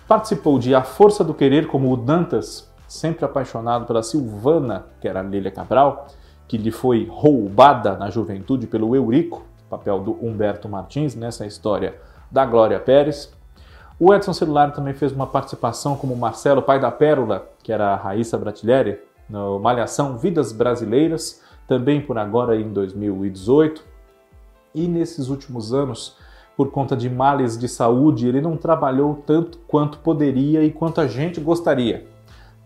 Participou 0.07 0.59
de 0.59 0.75
A 0.75 0.83
Força 0.83 1.25
do 1.25 1.33
Querer 1.33 1.67
como 1.67 1.91
o 1.91 1.97
Dantas, 1.97 2.71
sempre 2.87 3.25
apaixonado 3.25 3.87
pela 3.87 4.03
Silvana, 4.03 4.87
que 5.01 5.09
era 5.09 5.23
Lília 5.23 5.51
Cabral, 5.51 6.09
que 6.47 6.59
lhe 6.59 6.71
foi 6.71 7.07
roubada 7.11 7.97
na 7.97 8.11
juventude 8.11 8.67
pelo 8.67 8.95
Eurico, 8.95 9.43
papel 9.71 10.01
do 10.01 10.13
Humberto 10.21 10.69
Martins 10.69 11.15
nessa 11.15 11.47
história 11.47 11.95
da 12.31 12.45
Glória 12.45 12.79
Pérez. 12.81 13.33
O 13.99 14.13
Edson 14.13 14.33
Celular 14.33 14.73
também 14.73 14.93
fez 14.93 15.13
uma 15.13 15.27
participação 15.27 15.95
como 15.95 16.17
Marcelo, 16.17 16.63
pai 16.63 16.81
da 16.81 16.91
Pérola, 16.91 17.49
que 17.63 17.73
era 17.73 17.93
a 17.93 17.97
Raíssa 17.97 18.37
Bratiglieri, 18.37 18.99
no 19.31 19.59
Malhação 19.59 20.19
Vidas 20.19 20.53
Brasileiras, 20.53 21.41
também 21.67 22.01
por 22.01 22.19
agora 22.19 22.57
em 22.57 22.73
2018. 22.73 23.83
E 24.75 24.87
nesses 24.87 25.29
últimos 25.29 25.73
anos, 25.73 26.17
por 26.57 26.71
conta 26.71 26.97
de 26.97 27.09
males 27.09 27.57
de 27.57 27.69
saúde, 27.69 28.29
ele 28.29 28.41
não 28.41 28.57
trabalhou 28.57 29.23
tanto 29.27 29.59
quanto 29.67 29.99
poderia 29.99 30.65
e 30.65 30.71
quanto 30.71 31.01
a 31.01 31.07
gente 31.07 31.41
gostaria. 31.41 32.07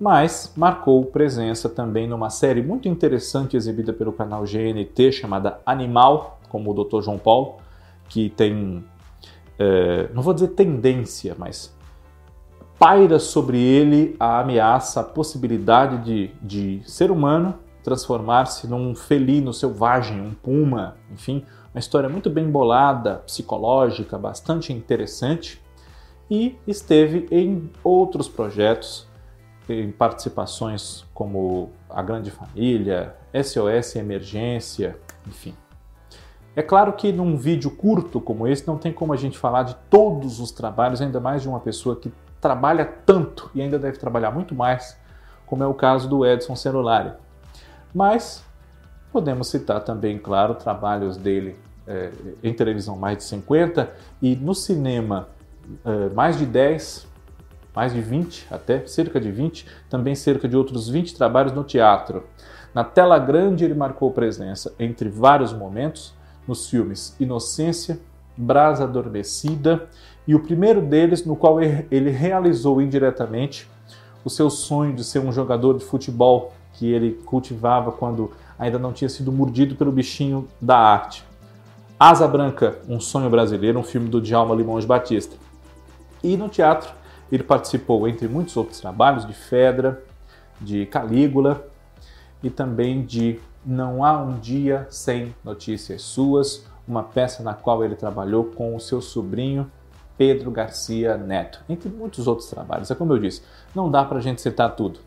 Mas 0.01 0.53
marcou 0.57 1.05
presença 1.05 1.69
também 1.69 2.09
numa 2.09 2.29
série 2.29 2.63
muito 2.63 2.89
interessante 2.89 3.57
exibida 3.57 3.93
pelo 3.93 4.13
canal 4.13 4.43
GNT 4.43 5.13
chamada 5.13 5.61
Animal, 5.65 6.41
como 6.49 6.71
o 6.71 6.85
Dr. 6.85 7.03
João 7.03 7.19
Paulo, 7.19 7.57
que 8.09 8.31
tem, 8.31 8.85
é, 9.59 10.09
não 10.13 10.23
vou 10.23 10.35
dizer 10.35 10.49
tendência, 10.49 11.37
mas 11.39 11.75
paira 12.85 13.19
sobre 13.19 13.59
ele 13.59 14.15
a 14.21 14.41
ameaça, 14.41 15.01
a 15.01 15.05
possibilidade 15.05 16.05
de, 16.05 16.31
de 16.43 16.83
ser 16.85 17.11
humano 17.11 17.59
transformar-se 17.83 18.67
num 18.67 18.95
felino 18.95 19.55
selvagem, 19.55 20.21
um 20.21 20.35
puma, 20.35 20.95
enfim, 21.11 21.47
uma 21.73 21.79
história 21.79 22.11
muito 22.11 22.29
bem 22.29 22.51
bolada, 22.51 23.23
psicológica, 23.25 24.19
bastante 24.19 24.71
interessante. 24.71 25.63
E 26.31 26.59
esteve 26.67 27.27
em 27.31 27.71
outros 27.83 28.29
projetos, 28.29 29.09
em 29.67 29.91
participações 29.91 31.07
como 31.15 31.71
A 31.89 32.03
Grande 32.03 32.31
Família, 32.31 33.17
SOS 33.33 33.97
Emergência, 33.97 34.99
enfim. 35.27 35.55
É 36.55 36.61
claro 36.61 36.93
que 36.93 37.11
num 37.11 37.35
vídeo 37.39 37.71
curto 37.71 38.21
como 38.21 38.47
esse 38.47 38.67
não 38.67 38.77
tem 38.77 38.93
como 38.93 39.15
a 39.15 39.17
gente 39.17 39.39
falar 39.39 39.63
de 39.63 39.75
todos 39.89 40.39
os 40.39 40.53
trabalhos, 40.53 41.01
ainda 41.01 41.19
mais 41.19 41.41
de 41.41 41.49
uma 41.49 41.61
pessoa 41.61 41.97
que 41.97 42.13
trabalha 42.45 42.85
tanto 42.85 43.51
e 43.55 43.63
ainda 43.63 43.79
deve 43.79 43.97
trabalhar 43.97 44.31
muito 44.31 44.55
mais, 44.55 45.01
como 45.47 45.65
é 45.65 45.67
o 45.67 45.73
caso 45.73 46.07
do 46.07 46.27
Edson 46.27 46.55
Celulari. 46.55 47.11
Mas 47.95 48.45
podemos 49.11 49.49
citar 49.49 49.81
também, 49.81 50.19
claro, 50.19 50.55
trabalhos 50.55 51.17
dele 51.17 51.57
é, 51.87 52.11
em 52.43 52.53
televisão 52.53 52.99
mais 52.99 53.17
de 53.17 53.25
50 53.25 53.91
e 54.21 54.37
no 54.37 54.55
cinema 54.55 55.29
é, 55.87 56.11
mais 56.11 56.37
de 56.37 56.45
10, 56.45 57.07
mais 57.75 57.95
de 57.95 58.03
20 58.03 58.47
até, 58.51 58.87
cerca 58.87 59.19
de 59.19 59.33
20, 59.33 59.67
também 59.89 60.15
cerca 60.15 60.47
de 60.47 60.55
outros 60.55 60.87
20 60.87 61.17
trabalhos 61.17 61.53
no 61.55 61.65
teatro. 61.65 62.25
Na 62.75 62.85
tela 62.85 63.19
grande 63.19 63.65
ele 63.65 63.73
marcou 63.73 64.11
presença 64.11 64.75
entre 64.79 65.09
vários 65.09 65.55
momentos 65.55 66.13
nos 66.47 66.69
filmes 66.69 67.17
Inocência, 67.19 67.99
Brasa 68.37 68.85
Adormecida 68.85 69.89
e 70.27 70.35
o 70.35 70.41
primeiro 70.41 70.81
deles 70.81 71.25
no 71.25 71.37
qual 71.37 71.61
ele 71.61 72.11
realizou 72.11 72.81
indiretamente 72.81 73.69
o 74.25 74.31
seu 74.31 74.49
sonho 74.49 74.95
de 74.95 75.05
ser 75.05 75.19
um 75.19 75.31
jogador 75.31 75.77
de 75.79 75.85
futebol 75.85 76.53
que 76.73 76.91
ele 76.91 77.13
cultivava 77.25 77.93
quando 77.93 78.33
ainda 78.59 78.79
não 78.79 78.93
tinha 78.93 79.09
sido 79.09 79.31
mordido 79.31 79.75
pelo 79.77 79.93
bichinho 79.93 80.49
da 80.61 80.77
arte. 80.79 81.25
Asa 81.99 82.27
Branca, 82.27 82.79
um 82.89 82.99
sonho 82.99 83.31
brasileiro, 83.31 83.79
um 83.79 83.85
filme 83.85 84.09
do 84.09 84.21
Djalma 84.21 84.55
Limões 84.55 84.85
Batista. 84.85 85.37
E 86.23 86.37
no 86.37 86.49
teatro, 86.49 86.93
ele 87.31 87.43
participou, 87.43 88.09
entre 88.09 88.27
muitos 88.27 88.57
outros 88.57 88.81
trabalhos, 88.81 89.27
de 89.27 89.35
Fedra, 89.35 90.03
de 90.61 90.87
Calígula 90.87 91.67
e 92.43 92.51
também 92.51 93.05
de 93.05 93.39
Não 93.65 94.05
Há 94.05 94.21
um 94.21 94.39
Dia 94.39 94.87
Sem 94.91 95.35
Notícias 95.45 96.03
Suas, 96.03 96.67
uma 96.87 97.03
peça 97.03 97.43
na 97.43 97.55
qual 97.55 97.85
ele 97.85 97.95
trabalhou 97.95 98.45
com 98.45 98.75
o 98.75 98.81
seu 98.81 99.01
sobrinho 99.01 99.71
Pedro 100.17 100.51
Garcia 100.51 101.17
Neto, 101.17 101.61
entre 101.69 101.89
muitos 101.89 102.27
outros 102.27 102.49
trabalhos. 102.49 102.91
É 102.91 102.95
como 102.95 103.13
eu 103.13 103.19
disse, 103.19 103.43
não 103.75 103.91
dá 103.91 104.05
para 104.05 104.19
a 104.19 104.21
gente 104.21 104.41
citar 104.41 104.75
tudo, 104.77 105.01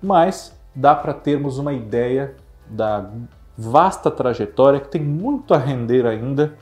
mas 0.00 0.56
dá 0.74 0.94
para 0.94 1.12
termos 1.12 1.58
uma 1.58 1.72
ideia 1.72 2.34
da 2.68 3.10
vasta 3.56 4.10
trajetória 4.10 4.80
que 4.80 4.88
tem 4.88 5.02
muito 5.02 5.52
a 5.52 5.58
render 5.58 6.06
ainda 6.06 6.54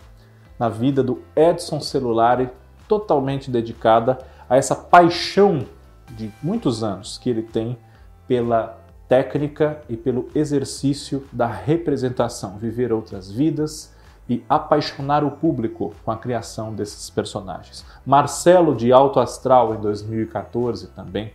na 0.58 0.68
vida 0.68 1.02
do 1.02 1.22
Edson 1.34 1.80
Celulari, 1.80 2.50
totalmente 2.88 3.50
dedicada 3.50 4.18
a 4.48 4.56
essa 4.56 4.74
paixão 4.74 5.64
de 6.10 6.30
muitos 6.42 6.82
anos 6.82 7.16
que 7.16 7.30
ele 7.30 7.42
tem 7.42 7.78
pela 8.26 8.78
técnica 9.08 9.80
e 9.88 9.96
pelo 9.96 10.28
exercício 10.34 11.24
da 11.32 11.46
representação, 11.46 12.58
viver 12.58 12.92
outras 12.92 13.30
vidas 13.30 13.94
e 14.30 14.44
apaixonar 14.48 15.24
o 15.24 15.32
público 15.32 15.92
com 16.04 16.12
a 16.12 16.16
criação 16.16 16.72
desses 16.72 17.10
personagens. 17.10 17.84
Marcelo 18.06 18.76
de 18.76 18.92
Alto 18.92 19.18
Astral 19.18 19.74
em 19.74 19.80
2014 19.80 20.86
também 20.92 21.32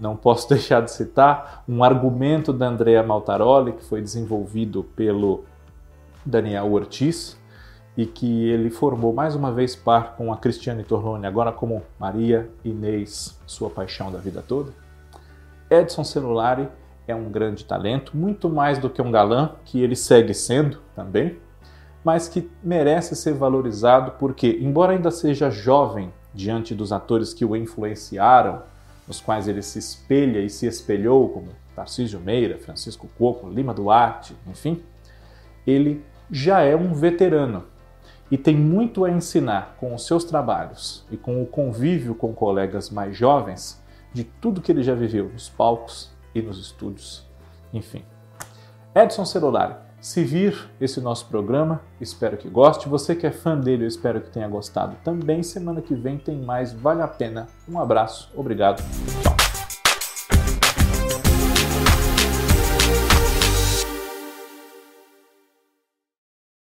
não 0.00 0.16
posso 0.16 0.48
deixar 0.50 0.82
de 0.82 0.90
citar 0.90 1.62
um 1.68 1.84
argumento 1.84 2.52
da 2.52 2.66
Andrea 2.66 3.04
Maltaroli, 3.04 3.74
que 3.74 3.84
foi 3.84 4.02
desenvolvido 4.02 4.82
pelo 4.82 5.44
Daniel 6.26 6.72
Ortiz 6.72 7.38
e 7.96 8.04
que 8.04 8.48
ele 8.48 8.68
formou 8.68 9.12
mais 9.12 9.36
uma 9.36 9.52
vez 9.52 9.76
par 9.76 10.16
com 10.16 10.32
a 10.32 10.36
Cristiane 10.36 10.82
Torlone, 10.82 11.28
agora 11.28 11.52
como 11.52 11.84
Maria 12.00 12.50
Inês, 12.64 13.40
sua 13.46 13.70
paixão 13.70 14.10
da 14.10 14.18
vida 14.18 14.42
toda. 14.42 14.72
Edson 15.70 16.02
Celulari 16.02 16.68
é 17.06 17.14
um 17.14 17.30
grande 17.30 17.64
talento, 17.64 18.16
muito 18.16 18.50
mais 18.50 18.78
do 18.78 18.90
que 18.90 19.00
um 19.00 19.12
galã, 19.12 19.52
que 19.64 19.80
ele 19.80 19.94
segue 19.94 20.34
sendo 20.34 20.80
também, 20.96 21.38
mas 22.04 22.28
que 22.28 22.50
merece 22.62 23.16
ser 23.16 23.32
valorizado 23.32 24.12
porque, 24.18 24.58
embora 24.60 24.92
ainda 24.92 25.10
seja 25.10 25.50
jovem 25.50 26.12
diante 26.34 26.74
dos 26.74 26.92
atores 26.92 27.32
que 27.32 27.44
o 27.44 27.56
influenciaram 27.56 28.62
nos 29.08 29.20
quais 29.20 29.48
ele 29.48 29.62
se 29.62 29.78
espelha 29.78 30.40
e 30.40 30.50
se 30.50 30.66
espelhou, 30.66 31.28
como 31.28 31.48
Tarcísio 31.74 32.20
Meira, 32.20 32.58
Francisco 32.58 33.08
Coco, 33.18 33.48
Lima 33.48 33.72
Duarte, 33.72 34.36
enfim, 34.46 34.82
ele 35.66 36.04
já 36.30 36.60
é 36.60 36.76
um 36.76 36.92
veterano 36.92 37.64
e 38.30 38.38
tem 38.38 38.56
muito 38.56 39.04
a 39.04 39.10
ensinar 39.10 39.76
com 39.78 39.94
os 39.94 40.06
seus 40.06 40.24
trabalhos 40.24 41.04
e 41.10 41.16
com 41.16 41.42
o 41.42 41.46
convívio 41.46 42.14
com 42.14 42.32
colegas 42.32 42.90
mais 42.90 43.16
jovens 43.16 43.82
de 44.12 44.24
tudo 44.24 44.60
que 44.60 44.72
ele 44.72 44.82
já 44.82 44.94
viveu 44.94 45.28
nos 45.28 45.48
palcos 45.48 46.10
e 46.34 46.40
nos 46.40 46.58
estúdios, 46.58 47.26
enfim. 47.72 48.04
Edson 48.94 49.24
Celulari, 49.24 49.74
se 50.04 50.22
vir 50.22 50.68
esse 50.78 51.00
nosso 51.00 51.26
programa, 51.28 51.80
espero 51.98 52.36
que 52.36 52.46
goste. 52.46 52.90
Você 52.90 53.16
que 53.16 53.26
é 53.26 53.30
fã 53.30 53.58
dele, 53.58 53.84
eu 53.84 53.88
espero 53.88 54.20
que 54.20 54.28
tenha 54.28 54.46
gostado 54.46 54.96
também. 55.02 55.42
Semana 55.42 55.80
que 55.80 55.94
vem 55.94 56.18
tem 56.18 56.36
mais 56.42 56.74
Vale 56.74 57.00
a 57.00 57.08
Pena. 57.08 57.48
Um 57.66 57.80
abraço, 57.80 58.30
obrigado. 58.36 58.82